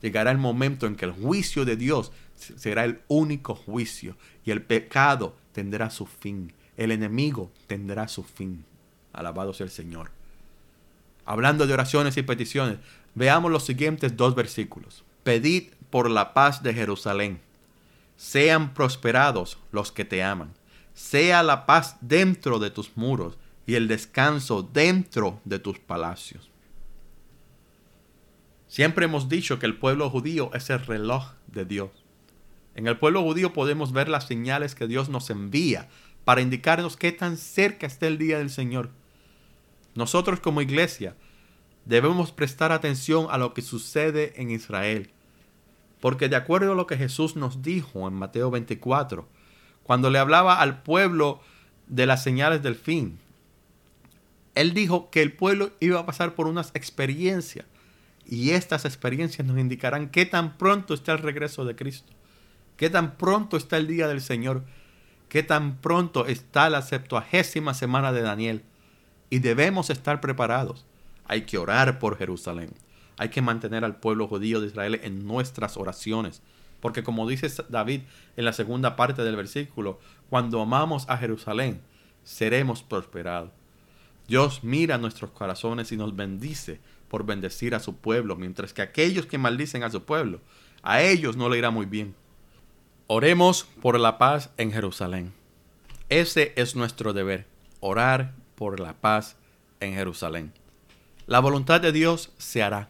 Llegará 0.00 0.30
el 0.30 0.38
momento 0.38 0.86
en 0.86 0.94
que 0.94 1.06
el 1.06 1.10
juicio 1.10 1.64
de 1.64 1.74
Dios 1.74 2.12
será 2.36 2.84
el 2.84 3.00
único 3.08 3.56
juicio 3.56 4.16
y 4.44 4.52
el 4.52 4.62
pecado 4.62 5.34
tendrá 5.50 5.90
su 5.90 6.06
fin. 6.06 6.52
El 6.76 6.92
enemigo 6.92 7.50
tendrá 7.66 8.06
su 8.06 8.22
fin. 8.22 8.64
Alabado 9.12 9.52
sea 9.52 9.64
el 9.64 9.72
Señor 9.72 10.12
hablando 11.24 11.66
de 11.66 11.74
oraciones 11.74 12.16
y 12.16 12.22
peticiones, 12.22 12.78
veamos 13.14 13.50
los 13.50 13.64
siguientes 13.64 14.16
dos 14.16 14.34
versículos. 14.34 15.04
Pedid 15.22 15.70
por 15.90 16.10
la 16.10 16.34
paz 16.34 16.62
de 16.62 16.74
Jerusalén. 16.74 17.40
Sean 18.16 18.74
prosperados 18.74 19.58
los 19.70 19.92
que 19.92 20.04
te 20.04 20.22
aman. 20.22 20.52
Sea 20.94 21.42
la 21.42 21.66
paz 21.66 21.96
dentro 22.00 22.58
de 22.58 22.70
tus 22.70 22.96
muros 22.96 23.38
y 23.66 23.74
el 23.74 23.88
descanso 23.88 24.62
dentro 24.62 25.40
de 25.44 25.58
tus 25.58 25.78
palacios. 25.78 26.50
Siempre 28.68 29.04
hemos 29.04 29.28
dicho 29.28 29.58
que 29.58 29.66
el 29.66 29.76
pueblo 29.76 30.08
judío 30.10 30.50
es 30.54 30.70
el 30.70 30.80
reloj 30.80 31.32
de 31.46 31.64
Dios. 31.64 31.90
En 32.74 32.86
el 32.86 32.98
pueblo 32.98 33.22
judío 33.22 33.52
podemos 33.52 33.92
ver 33.92 34.08
las 34.08 34.26
señales 34.26 34.74
que 34.74 34.86
Dios 34.86 35.08
nos 35.08 35.28
envía 35.30 35.88
para 36.24 36.40
indicarnos 36.40 36.96
qué 36.96 37.12
tan 37.12 37.36
cerca 37.36 37.86
está 37.86 38.06
el 38.06 38.16
día 38.16 38.38
del 38.38 38.50
Señor 38.50 38.90
nosotros 39.94 40.40
como 40.40 40.62
iglesia 40.62 41.16
debemos 41.84 42.32
prestar 42.32 42.72
atención 42.72 43.26
a 43.30 43.38
lo 43.38 43.52
que 43.52 43.62
sucede 43.62 44.32
en 44.40 44.50
Israel. 44.50 45.10
Porque 46.00 46.28
de 46.28 46.36
acuerdo 46.36 46.72
a 46.72 46.74
lo 46.74 46.86
que 46.86 46.96
Jesús 46.96 47.36
nos 47.36 47.62
dijo 47.62 48.08
en 48.08 48.14
Mateo 48.14 48.50
24, 48.50 49.28
cuando 49.82 50.10
le 50.10 50.18
hablaba 50.18 50.60
al 50.60 50.82
pueblo 50.82 51.40
de 51.88 52.06
las 52.06 52.22
señales 52.22 52.62
del 52.62 52.74
fin, 52.74 53.18
él 54.54 54.74
dijo 54.74 55.10
que 55.10 55.22
el 55.22 55.32
pueblo 55.32 55.70
iba 55.80 56.00
a 56.00 56.06
pasar 56.06 56.34
por 56.34 56.46
unas 56.46 56.70
experiencias 56.74 57.66
y 58.26 58.50
estas 58.50 58.84
experiencias 58.84 59.46
nos 59.46 59.58
indicarán 59.58 60.10
qué 60.10 60.26
tan 60.26 60.56
pronto 60.56 60.94
está 60.94 61.12
el 61.12 61.18
regreso 61.18 61.64
de 61.64 61.74
Cristo, 61.74 62.12
qué 62.76 62.90
tan 62.90 63.16
pronto 63.16 63.56
está 63.56 63.76
el 63.76 63.86
día 63.86 64.08
del 64.08 64.20
Señor, 64.20 64.64
qué 65.28 65.42
tan 65.42 65.76
pronto 65.76 66.26
está 66.26 66.70
la 66.70 66.82
septuagésima 66.82 67.74
semana 67.74 68.12
de 68.12 68.22
Daniel 68.22 68.62
y 69.30 69.38
debemos 69.38 69.90
estar 69.90 70.20
preparados. 70.20 70.84
Hay 71.24 71.42
que 71.42 71.58
orar 71.58 71.98
por 71.98 72.18
Jerusalén. 72.18 72.70
Hay 73.16 73.30
que 73.30 73.42
mantener 73.42 73.84
al 73.84 73.96
pueblo 73.96 74.28
judío 74.28 74.60
de 74.60 74.66
Israel 74.66 75.00
en 75.02 75.26
nuestras 75.26 75.76
oraciones. 75.76 76.42
Porque 76.80 77.02
como 77.02 77.28
dice 77.28 77.48
David 77.68 78.02
en 78.36 78.44
la 78.44 78.52
segunda 78.52 78.96
parte 78.96 79.22
del 79.22 79.36
versículo, 79.36 80.00
cuando 80.28 80.60
amamos 80.60 81.08
a 81.08 81.16
Jerusalén, 81.16 81.80
seremos 82.24 82.82
prosperados. 82.82 83.61
Dios 84.32 84.64
mira 84.64 84.96
nuestros 84.96 85.30
corazones 85.32 85.92
y 85.92 85.98
nos 85.98 86.16
bendice 86.16 86.80
por 87.10 87.26
bendecir 87.26 87.74
a 87.74 87.80
su 87.80 87.96
pueblo, 87.96 88.34
mientras 88.34 88.72
que 88.72 88.80
aquellos 88.80 89.26
que 89.26 89.36
maldicen 89.36 89.82
a 89.82 89.90
su 89.90 90.04
pueblo, 90.04 90.40
a 90.82 91.02
ellos 91.02 91.36
no 91.36 91.50
le 91.50 91.58
irá 91.58 91.70
muy 91.70 91.84
bien. 91.84 92.14
Oremos 93.08 93.64
por 93.82 94.00
la 94.00 94.16
paz 94.16 94.48
en 94.56 94.72
Jerusalén. 94.72 95.34
Ese 96.08 96.54
es 96.56 96.74
nuestro 96.74 97.12
deber, 97.12 97.46
orar 97.80 98.32
por 98.54 98.80
la 98.80 98.94
paz 98.94 99.36
en 99.80 99.92
Jerusalén. 99.92 100.54
La 101.26 101.40
voluntad 101.40 101.82
de 101.82 101.92
Dios 101.92 102.32
se 102.38 102.62
hará. 102.62 102.88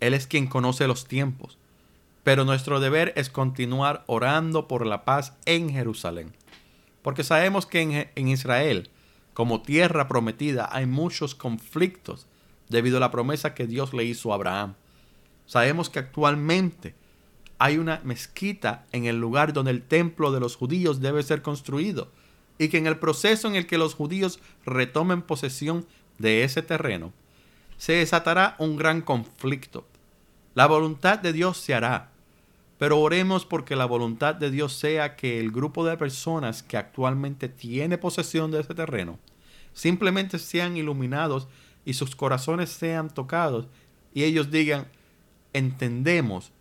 Él 0.00 0.12
es 0.12 0.26
quien 0.26 0.48
conoce 0.48 0.88
los 0.88 1.06
tiempos. 1.06 1.56
Pero 2.24 2.44
nuestro 2.44 2.80
deber 2.80 3.12
es 3.14 3.30
continuar 3.30 4.02
orando 4.08 4.66
por 4.66 4.86
la 4.86 5.04
paz 5.04 5.34
en 5.44 5.70
Jerusalén. 5.70 6.34
Porque 7.02 7.22
sabemos 7.22 7.64
que 7.64 8.10
en, 8.12 8.26
Israel, 8.28 8.90
como 9.38 9.62
tierra 9.62 10.08
prometida, 10.08 10.68
hay 10.68 10.86
muchos 10.86 11.36
conflictos 11.36 12.26
debido 12.68 12.96
a 12.96 13.00
la 13.00 13.12
promesa 13.12 13.54
que 13.54 13.68
Dios 13.68 13.94
le 13.94 14.02
hizo 14.02 14.32
a 14.32 14.34
Abraham. 14.34 14.74
Sabemos 15.46 15.88
que 15.88 16.00
actualmente 16.00 16.96
hay 17.58 17.78
una 17.78 18.00
mezquita 18.02 18.84
en 18.90 19.04
el 19.04 19.20
lugar 19.20 19.52
donde 19.52 19.70
el 19.70 19.84
templo 19.84 20.32
de 20.32 20.40
los 20.40 20.56
judíos 20.56 21.00
debe 21.00 21.22
ser 21.22 21.40
construido 21.40 22.10
y 22.58 22.66
que 22.66 22.78
en 22.78 22.88
el 22.88 22.98
proceso 22.98 23.46
en 23.46 23.54
el 23.54 23.68
que 23.68 23.78
los 23.78 23.94
judíos 23.94 24.40
retomen 24.66 25.22
posesión 25.22 25.86
de 26.18 26.42
ese 26.42 26.62
terreno, 26.62 27.12
se 27.76 27.92
desatará 27.92 28.56
un 28.58 28.76
gran 28.76 29.02
conflicto. 29.02 29.86
La 30.54 30.66
voluntad 30.66 31.20
de 31.20 31.32
Dios 31.32 31.58
se 31.58 31.74
hará, 31.74 32.10
pero 32.78 33.00
oremos 33.00 33.44
porque 33.44 33.76
la 33.76 33.84
voluntad 33.84 34.34
de 34.34 34.50
Dios 34.50 34.72
sea 34.72 35.16
que 35.16 35.40
el 35.40 35.50
grupo 35.50 35.84
de 35.84 35.96
personas 35.96 36.62
que 36.62 36.76
actualmente 36.76 37.48
tiene 37.48 37.98
posesión 37.98 38.50
de 38.50 38.60
ese 38.60 38.74
terreno 38.74 39.18
simplemente 39.72 40.38
sean 40.38 40.76
iluminados 40.76 41.48
y 41.84 41.94
sus 41.94 42.16
corazones 42.16 42.70
sean 42.70 43.10
tocados 43.10 43.66
y 44.14 44.24
ellos 44.24 44.50
digan, 44.50 44.88
entendemos 45.52 46.52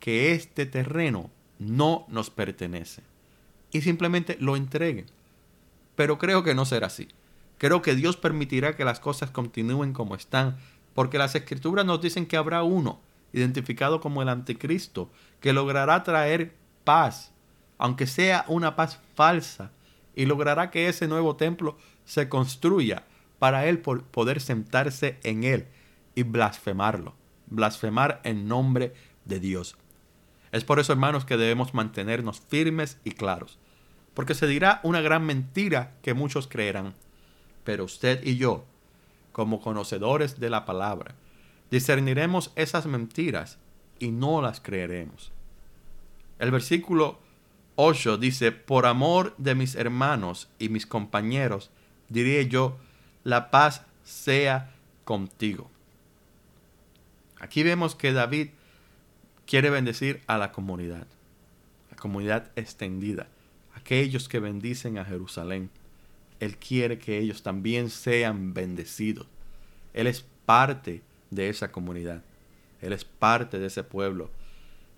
que 0.00 0.32
este 0.32 0.66
terreno 0.66 1.30
no 1.58 2.06
nos 2.08 2.30
pertenece 2.30 3.02
y 3.72 3.80
simplemente 3.80 4.36
lo 4.40 4.56
entreguen. 4.56 5.06
Pero 5.96 6.18
creo 6.18 6.42
que 6.42 6.54
no 6.54 6.64
será 6.64 6.88
así. 6.88 7.08
Creo 7.58 7.82
que 7.82 7.94
Dios 7.94 8.16
permitirá 8.16 8.76
que 8.76 8.84
las 8.84 9.00
cosas 9.00 9.30
continúen 9.30 9.92
como 9.92 10.14
están, 10.14 10.56
porque 10.94 11.18
las 11.18 11.34
escrituras 11.34 11.84
nos 11.84 12.00
dicen 12.00 12.26
que 12.26 12.36
habrá 12.36 12.62
uno, 12.62 13.00
identificado 13.34 14.00
como 14.00 14.22
el 14.22 14.28
anticristo, 14.28 15.10
que 15.40 15.52
logrará 15.52 16.02
traer 16.04 16.54
paz, 16.84 17.32
aunque 17.78 18.06
sea 18.06 18.44
una 18.48 18.76
paz 18.76 19.00
falsa, 19.14 19.72
y 20.14 20.26
logrará 20.26 20.70
que 20.70 20.88
ese 20.88 21.08
nuevo 21.08 21.34
templo 21.34 21.76
se 22.04 22.28
construya 22.28 23.02
para 23.40 23.66
él 23.66 23.80
poder 23.80 24.40
sentarse 24.40 25.18
en 25.24 25.42
él 25.42 25.66
y 26.14 26.22
blasfemarlo, 26.22 27.16
blasfemar 27.46 28.20
en 28.22 28.46
nombre 28.46 28.94
de 29.24 29.40
Dios. 29.40 29.76
Es 30.52 30.62
por 30.62 30.78
eso, 30.78 30.92
hermanos, 30.92 31.24
que 31.24 31.36
debemos 31.36 31.74
mantenernos 31.74 32.40
firmes 32.40 32.98
y 33.02 33.10
claros, 33.10 33.58
porque 34.14 34.34
se 34.34 34.46
dirá 34.46 34.78
una 34.84 35.00
gran 35.00 35.26
mentira 35.26 35.96
que 36.02 36.14
muchos 36.14 36.46
creerán, 36.46 36.94
pero 37.64 37.82
usted 37.82 38.24
y 38.24 38.36
yo, 38.36 38.64
como 39.32 39.60
conocedores 39.60 40.38
de 40.38 40.50
la 40.50 40.64
palabra, 40.64 41.16
discerniremos 41.70 42.52
esas 42.56 42.86
mentiras 42.86 43.58
y 43.98 44.10
no 44.10 44.42
las 44.42 44.60
creeremos. 44.60 45.32
El 46.38 46.50
versículo 46.50 47.18
8 47.76 48.18
dice, 48.18 48.52
por 48.52 48.86
amor 48.86 49.34
de 49.38 49.54
mis 49.54 49.74
hermanos 49.74 50.48
y 50.58 50.68
mis 50.68 50.86
compañeros, 50.86 51.70
diré 52.08 52.48
yo, 52.48 52.76
la 53.24 53.50
paz 53.50 53.82
sea 54.04 54.72
contigo. 55.04 55.70
Aquí 57.40 57.62
vemos 57.62 57.94
que 57.94 58.12
David 58.12 58.48
quiere 59.46 59.70
bendecir 59.70 60.22
a 60.26 60.38
la 60.38 60.52
comunidad, 60.52 61.06
la 61.90 61.96
comunidad 61.96 62.50
extendida, 62.56 63.28
aquellos 63.74 64.28
que 64.28 64.38
bendicen 64.38 64.98
a 64.98 65.04
Jerusalén. 65.04 65.70
Él 66.40 66.56
quiere 66.56 66.98
que 66.98 67.18
ellos 67.18 67.42
también 67.42 67.90
sean 67.90 68.54
bendecidos. 68.54 69.26
Él 69.92 70.06
es 70.06 70.24
parte 70.46 70.92
de 70.92 71.02
esa 71.38 71.72
comunidad. 71.72 72.22
Él 72.80 72.92
es 72.92 73.04
parte 73.04 73.58
de 73.58 73.66
ese 73.66 73.82
pueblo. 73.82 74.30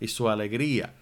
Y 0.00 0.08
su 0.08 0.28
alegría 0.28 0.94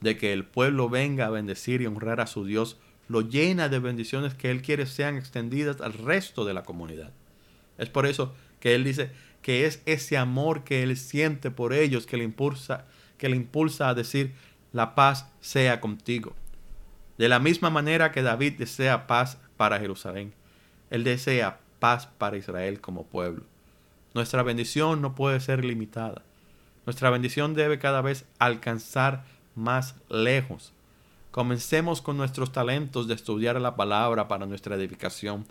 de 0.00 0.16
que 0.16 0.32
el 0.32 0.44
pueblo 0.44 0.88
venga 0.88 1.26
a 1.26 1.30
bendecir 1.30 1.82
y 1.82 1.86
honrar 1.86 2.20
a 2.20 2.26
su 2.26 2.44
Dios 2.44 2.78
lo 3.08 3.22
llena 3.22 3.68
de 3.68 3.80
bendiciones 3.80 4.34
que 4.34 4.50
Él 4.50 4.62
quiere 4.62 4.86
sean 4.86 5.16
extendidas 5.16 5.80
al 5.80 5.92
resto 5.92 6.44
de 6.44 6.54
la 6.54 6.62
comunidad. 6.62 7.12
Es 7.76 7.88
por 7.88 8.06
eso 8.06 8.34
que 8.60 8.74
Él 8.74 8.84
dice 8.84 9.10
que 9.42 9.66
es 9.66 9.82
ese 9.86 10.16
amor 10.16 10.64
que 10.64 10.82
Él 10.82 10.96
siente 10.96 11.50
por 11.50 11.72
ellos 11.72 12.06
que 12.06 12.16
le 12.16 12.24
impulsa, 12.24 12.86
que 13.18 13.28
le 13.28 13.36
impulsa 13.36 13.88
a 13.88 13.94
decir, 13.94 14.32
la 14.72 14.94
paz 14.94 15.28
sea 15.40 15.80
contigo. 15.80 16.34
De 17.18 17.28
la 17.28 17.40
misma 17.40 17.68
manera 17.68 18.12
que 18.12 18.22
David 18.22 18.54
desea 18.58 19.06
paz 19.06 19.38
para 19.56 19.80
Jerusalén, 19.80 20.32
Él 20.90 21.04
desea 21.04 21.58
paz 21.80 22.06
para 22.06 22.36
Israel 22.36 22.80
como 22.80 23.06
pueblo. 23.06 23.44
Nuestra 24.12 24.42
bendición 24.42 25.00
no 25.00 25.14
puede 25.14 25.38
ser 25.38 25.64
limitada. 25.64 26.22
Nuestra 26.84 27.10
bendición 27.10 27.54
debe 27.54 27.78
cada 27.78 28.02
vez 28.02 28.24
alcanzar 28.40 29.24
más 29.54 29.94
lejos. 30.08 30.72
Comencemos 31.30 32.02
con 32.02 32.16
nuestros 32.16 32.50
talentos 32.50 33.06
de 33.06 33.14
estudiar 33.14 33.60
la 33.60 33.76
palabra 33.76 34.26
para 34.26 34.46
nuestra 34.46 34.74
edificación. 34.74 35.46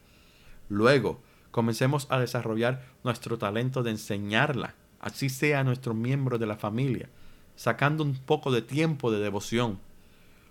Luego, 0.67 1.22
comencemos 1.52 2.08
a 2.10 2.19
desarrollar 2.19 2.84
nuestro 3.06 3.38
talento 3.38 3.82
de 3.82 3.91
enseñarla, 3.91 4.76
así 5.00 5.30
sea 5.30 5.63
nuestro 5.63 5.93
miembro 5.93 6.38
de 6.38 6.48
la 6.48 6.58
familia, 6.58 7.10
sacando 7.56 8.04
un 8.04 8.15
poco 8.15 8.52
de 8.52 8.62
tiempo 8.62 9.10
de 9.10 9.19
devoción. 9.19 9.80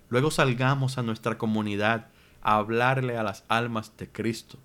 Luego 0.08 0.30
salgamos 0.30 0.96
a 0.96 1.02
nuestra 1.02 1.36
comunidad 1.36 2.06
a 2.40 2.56
hablarle 2.56 3.18
a 3.18 3.22
las 3.22 3.44
almas 3.48 3.94
de 3.98 4.08
Cristo, 4.08 4.56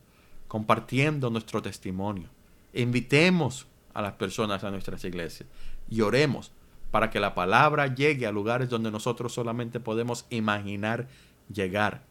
compartiendo 0.47 1.29
nuestro 1.29 1.61
testimonio. 1.61 2.29
Invitemos 2.73 3.67
a 3.93 4.01
las 4.01 4.13
personas 4.13 4.63
a 4.63 4.71
nuestras 4.71 5.03
iglesias 5.03 5.47
y 5.89 6.01
oremos 6.01 6.51
para 6.91 7.09
que 7.09 7.19
la 7.19 7.33
palabra 7.33 7.93
llegue 7.93 8.27
a 8.27 8.31
lugares 8.31 8.69
donde 8.69 8.91
nosotros 8.91 9.33
solamente 9.33 9.79
podemos 9.79 10.25
imaginar 10.29 11.07
llegar. 11.51 12.03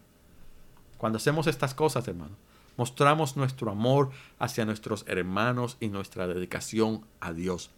Cuando 0.98 1.18
hacemos 1.18 1.46
estas 1.46 1.74
cosas, 1.74 2.06
hermano, 2.08 2.36
mostramos 2.76 3.36
nuestro 3.36 3.70
amor 3.70 4.10
hacia 4.38 4.64
nuestros 4.64 5.04
hermanos 5.08 5.76
y 5.80 5.88
nuestra 5.88 6.26
dedicación 6.26 7.04
a 7.20 7.32
Dios. 7.32 7.70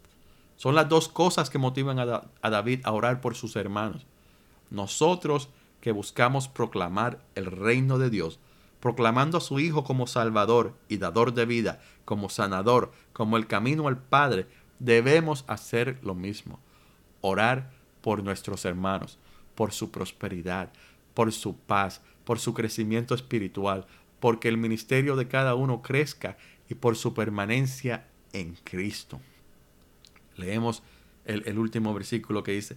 Son 0.57 0.75
las 0.75 0.89
dos 0.89 1.09
cosas 1.09 1.51
que 1.51 1.59
motivan 1.59 1.99
a, 1.99 2.23
a 2.41 2.51
David 2.51 2.81
a 2.85 2.93
orar 2.93 3.21
por 3.21 3.35
sus 3.35 3.57
hermanos. 3.57 4.07
Nosotros 4.71 5.49
que 5.81 5.93
buscamos 5.93 6.49
proclamar 6.49 7.19
el 7.35 7.47
reino 7.47 7.99
de 7.99 8.09
Dios, 8.09 8.39
proclamando 8.85 9.39
a 9.39 9.41
su 9.41 9.61
Hijo 9.61 9.83
como 9.83 10.07
Salvador 10.07 10.75
y 10.91 10.99
dador 10.99 11.33
de 11.33 11.47
vida, 11.47 11.81
como 12.05 12.29
sanador, 12.29 12.93
como 13.15 13.39
el 13.39 13.47
camino 13.47 13.89
al 13.89 13.97
Padre, 13.97 14.47
debemos 14.79 15.47
hacer 15.47 15.99
lo 16.03 16.15
mismo. 16.15 16.61
Orar 17.23 17.71
por 18.03 18.23
nuestros 18.23 18.67
hermanos, 18.67 19.19
por 19.55 19.73
su 19.73 19.91
prosperidad, 19.91 20.71
por 21.15 21.33
su 21.33 21.57
paz, 21.57 22.03
por 22.27 22.39
su 22.39 22.53
crecimiento 22.53 23.15
espiritual, 23.15 23.87
porque 24.21 24.49
el 24.49 24.59
ministerio 24.59 25.17
de 25.17 25.29
cada 25.29 25.55
uno 25.55 25.81
crezca 25.81 26.37
y 26.69 26.75
por 26.75 26.97
su 26.97 27.15
permanencia 27.15 28.07
en 28.35 28.55
Cristo. 28.65 29.19
Leemos 30.37 30.83
el, 31.25 31.59
último 31.59 31.95
versículo 31.95 32.43
que 32.43 32.53
dice, 32.53 32.77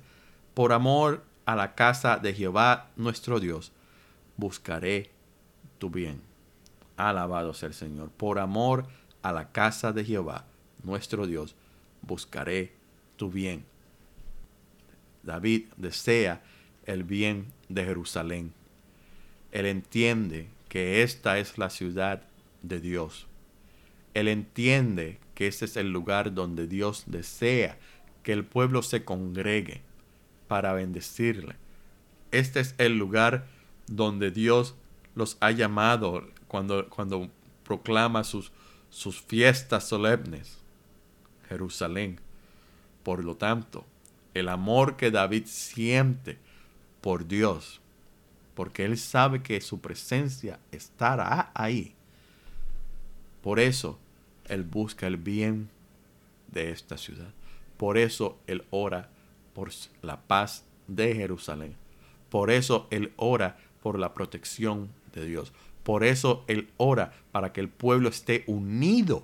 por 0.54 0.72
amor 0.72 1.26
a 1.44 1.58
la 1.58 1.76
casa 1.76 2.16
de 2.16 2.34
Jehová 2.34 2.92
nuestro 2.96 3.42
Dios, 3.42 3.74
buscaré 4.38 5.17
tu 5.78 5.90
bien. 5.90 6.22
Alabado 6.96 7.54
sea 7.54 7.68
el 7.68 7.74
Señor. 7.74 8.10
Por 8.10 8.40
amor 8.40 8.88
a 9.22 9.32
la 9.32 9.52
casa 9.52 9.94
de 9.94 10.04
Jehová, 10.04 10.46
nuestro 10.84 11.28
Dios, 11.28 11.56
buscaré 12.02 12.74
tu 13.16 13.30
bien. 13.30 13.66
David 15.24 15.66
desea 15.76 16.42
el 16.86 17.04
bien 17.04 17.48
de 17.70 17.84
Jerusalén. 17.84 18.54
Él 19.52 19.66
entiende 19.66 20.48
que 20.70 21.04
esta 21.04 21.38
es 21.40 21.58
la 21.58 21.70
ciudad 21.70 22.24
de 22.62 22.80
Dios. 22.80 23.28
Él 24.14 24.28
entiende 24.28 25.20
que 25.36 25.48
este 25.48 25.66
es 25.66 25.78
el 25.78 25.92
lugar 25.92 26.34
donde 26.34 26.68
Dios 26.68 27.04
desea 27.06 27.78
que 28.24 28.34
el 28.34 28.46
pueblo 28.46 28.82
se 28.82 29.04
congregue 29.04 29.82
para 30.48 30.74
bendecirle. 30.74 31.56
Este 32.32 32.60
es 32.60 32.76
el 32.78 32.98
lugar 32.98 33.46
donde 33.88 34.32
Dios 34.32 34.76
los 35.18 35.36
ha 35.40 35.52
llamado 35.52 36.28
cuando, 36.48 36.88
cuando 36.90 37.30
proclama 37.64 38.24
sus, 38.24 38.52
sus 38.90 39.20
fiestas 39.20 39.88
solemnes. 39.88 40.60
Jerusalén. 41.50 42.20
Por 43.04 43.24
lo 43.24 43.36
tanto, 43.36 43.86
el 44.34 44.50
amor 44.50 44.96
que 44.96 45.12
David 45.12 45.46
siente 45.46 46.38
por 47.02 47.28
Dios, 47.28 47.82
porque 48.54 48.86
él 48.86 48.98
sabe 48.98 49.42
que 49.42 49.62
su 49.62 49.80
presencia 49.80 50.60
estará 50.72 51.52
ahí. 51.54 51.96
Por 53.42 53.60
eso 53.60 53.98
él 54.46 54.64
busca 54.64 55.08
el 55.08 55.18
bien 55.18 55.70
de 56.52 56.72
esta 56.72 56.98
ciudad. 56.98 57.32
Por 57.78 57.98
eso 57.98 58.38
él 58.46 58.66
ora 58.72 59.10
por 59.54 59.72
la 60.02 60.22
paz 60.22 60.66
de 60.88 61.16
Jerusalén. 61.16 61.76
Por 62.30 62.52
eso 62.52 62.88
él 62.92 63.14
ora 63.16 63.58
por 63.82 63.98
la 63.98 64.14
protección 64.14 64.90
Dios. 65.26 65.54
Por 65.84 66.04
eso 66.04 66.44
Él 66.48 66.70
ora 66.78 67.14
para 67.32 67.54
que 67.54 67.62
el 67.62 67.70
pueblo 67.70 68.10
esté 68.10 68.44
unido 68.48 69.24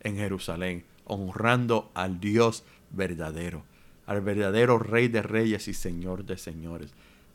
en 0.00 0.16
Jerusalén, 0.16 0.84
honrando 1.04 1.90
al 1.94 2.20
Dios 2.20 2.64
verdadero, 2.90 3.64
al 4.06 4.20
verdadero 4.20 4.78
Rey 4.78 5.08
de 5.08 5.22
Reyes 5.22 5.66
y 5.68 5.74
Señor 5.74 6.24
de 6.24 6.38
Señores. 6.38 6.92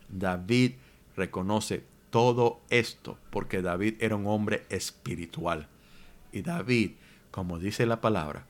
David 0.08 0.72
reconoce 1.16 1.84
todo 2.10 2.60
esto 2.70 3.18
porque 3.30 3.62
David 3.62 3.94
era 4.00 4.16
un 4.16 4.26
hombre 4.26 4.64
espiritual. 4.68 5.68
Y 6.32 6.42
David, 6.42 6.92
como 7.30 7.58
dice 7.58 7.86
la 7.86 8.00
palabra, 8.00 8.46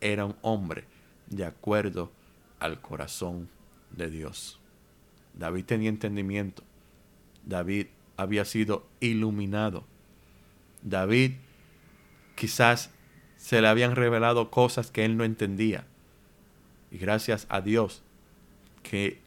era 0.00 0.24
un 0.24 0.36
hombre 0.42 0.84
de 1.26 1.44
acuerdo 1.44 2.12
al 2.60 2.80
corazón 2.80 3.48
de 3.90 4.10
Dios. 4.10 4.60
David 5.34 5.64
tenía 5.64 5.88
entendimiento. 5.88 6.62
David 7.44 7.88
había 8.16 8.44
sido 8.44 8.86
iluminado. 9.00 9.84
David 10.82 11.32
quizás 12.34 12.90
se 13.36 13.60
le 13.60 13.68
habían 13.68 13.96
revelado 13.96 14.50
cosas 14.50 14.90
que 14.90 15.04
él 15.04 15.16
no 15.16 15.24
entendía. 15.24 15.86
Y 16.90 16.98
gracias 16.98 17.46
a 17.48 17.60
Dios 17.60 18.02
que 18.82 19.20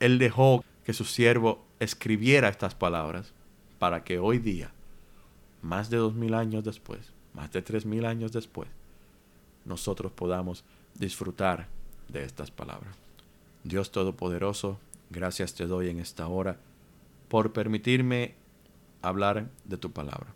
él 0.00 0.18
dejó 0.18 0.64
que 0.84 0.92
su 0.92 1.04
siervo 1.04 1.64
escribiera 1.80 2.48
estas 2.48 2.74
palabras 2.74 3.32
para 3.78 4.04
que 4.04 4.18
hoy 4.18 4.38
día, 4.38 4.72
más 5.62 5.90
de 5.90 5.96
dos 5.96 6.14
mil 6.14 6.34
años 6.34 6.64
después, 6.64 7.12
más 7.32 7.50
de 7.52 7.62
tres 7.62 7.86
mil 7.86 8.04
años 8.04 8.32
después, 8.32 8.68
nosotros 9.64 10.12
podamos 10.12 10.64
disfrutar 10.94 11.68
de 12.08 12.24
estas 12.24 12.50
palabras. 12.50 12.96
Dios 13.62 13.90
Todopoderoso, 13.90 14.78
gracias 15.10 15.54
te 15.54 15.66
doy 15.66 15.88
en 15.88 16.00
esta 16.00 16.28
hora 16.28 16.58
por 17.34 17.52
permitirme 17.52 18.36
hablar 19.02 19.50
de 19.64 19.76
tu 19.76 19.90
palabra. 19.90 20.32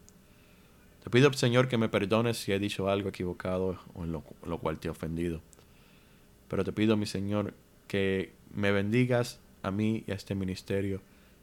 Te 1.05 1.11
pido, 1.11 1.33
Señor, 1.33 1.69
que 1.69 1.79
me 1.79 1.89
perdones 1.89 2.39
si 2.39 2.51
he 2.51 2.59
dicho 2.59 2.89
algo 2.89 3.11
equivocado 3.11 3.79
o 3.95 4.03
en 4.03 4.11
lo, 4.11 4.59
cual 4.59 4.81
te 4.81 4.89
he 4.89 4.91
ofendido. 4.91 5.41
Pero 6.49 6.65
te 6.65 6.73
pido, 6.73 6.97
mi 6.97 7.07
Señor, 7.07 7.55
que 7.87 8.35
me 8.53 8.73
bendigas 8.73 9.39
a 9.63 9.71
mí 9.71 10.03
y 10.09 10.11
a 10.11 10.17
este 10.17 10.35
ministerio 10.35 11.01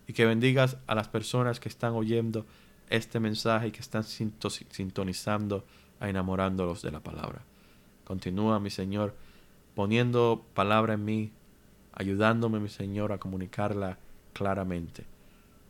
y 0.09 0.11
que 0.11 0.25
bendigas 0.25 0.75
a 0.87 0.93
las 0.93 1.07
personas 1.07 1.61
que 1.61 1.69
están 1.69 1.93
oyendo 1.93 2.45
este 2.89 3.21
mensaje 3.21 3.69
y 3.69 3.71
que 3.71 3.79
están 3.79 4.03
sintonizando 4.03 5.63
a 6.01 6.09
enamorándolos 6.09 6.81
de 6.81 6.91
la 6.91 6.99
palabra. 6.99 7.43
Continúa, 8.03 8.59
mi 8.59 8.71
Señor, 8.71 9.15
poniendo 9.73 10.45
palabra 10.53 10.95
en 10.95 11.05
mí, 11.05 11.31
ayudándome, 11.93 12.59
mi 12.59 12.67
Señor, 12.67 13.13
a 13.13 13.19
comunicarla 13.19 13.99
claramente. 14.33 15.14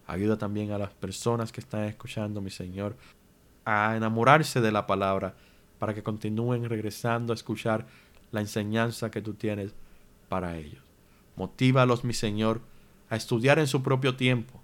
Ayuda 0.08 0.38
también 0.38 0.72
a 0.72 0.78
las 0.78 0.92
personas 0.92 1.52
que 1.52 1.62
están 1.62 1.84
escuchando, 1.86 2.42
mi 2.42 2.52
Señor, 2.52 2.96
a 3.66 3.96
enamorarse 3.96 4.62
de 4.62 4.72
la 4.72 4.86
palabra 4.86 5.36
para 5.80 5.94
que 5.94 6.04
continúen 6.04 6.70
regresando 6.70 7.34
a 7.34 7.36
escuchar 7.36 7.88
la 8.32 8.42
enseñanza 8.42 9.10
que 9.10 9.22
tú 9.22 9.34
tienes 9.34 9.74
para 10.30 10.58
ellos. 10.58 10.84
Motívalos, 11.36 12.04
mi 12.04 12.14
Señor, 12.14 12.62
a 13.10 13.16
estudiar 13.16 13.60
en 13.60 13.68
su 13.68 13.82
propio 13.82 14.16
tiempo. 14.16 14.62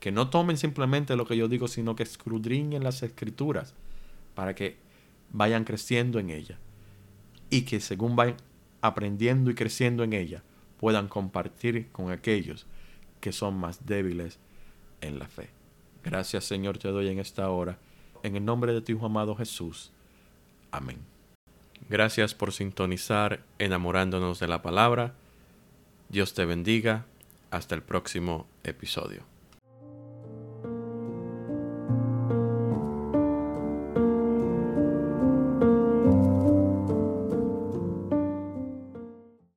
Que 0.00 0.12
no 0.12 0.30
tomen 0.30 0.56
simplemente 0.56 1.16
lo 1.16 1.26
que 1.26 1.36
yo 1.36 1.48
digo, 1.48 1.66
sino 1.66 1.96
que 1.96 2.04
escudriñen 2.04 2.84
las 2.84 3.02
escrituras 3.02 3.74
para 4.34 4.54
que 4.54 4.78
vayan 5.32 5.64
creciendo 5.64 6.20
en 6.20 6.30
ella. 6.30 6.58
Y 7.50 7.62
que 7.62 7.80
según 7.80 8.14
vayan 8.14 8.36
aprendiendo 8.80 9.50
y 9.50 9.54
creciendo 9.54 10.04
en 10.04 10.12
ella, 10.12 10.44
puedan 10.78 11.08
compartir 11.08 11.90
con 11.90 12.12
aquellos 12.12 12.66
que 13.20 13.32
son 13.32 13.58
más 13.58 13.84
débiles 13.86 14.38
en 15.00 15.18
la 15.18 15.28
fe. 15.28 15.50
Gracias 16.04 16.44
Señor 16.44 16.78
te 16.78 16.88
doy 16.88 17.08
en 17.08 17.18
esta 17.18 17.50
hora, 17.50 17.78
en 18.22 18.36
el 18.36 18.44
nombre 18.44 18.72
de 18.72 18.80
tu 18.80 18.92
Hijo 18.92 19.06
amado 19.06 19.34
Jesús. 19.34 19.92
Amén. 20.70 20.98
Gracias 21.88 22.34
por 22.34 22.52
sintonizar 22.52 23.40
enamorándonos 23.58 24.40
de 24.40 24.48
la 24.48 24.62
palabra. 24.62 25.14
Dios 26.08 26.34
te 26.34 26.44
bendiga. 26.44 27.06
Hasta 27.50 27.74
el 27.74 27.82
próximo 27.82 28.46
episodio. 28.62 29.37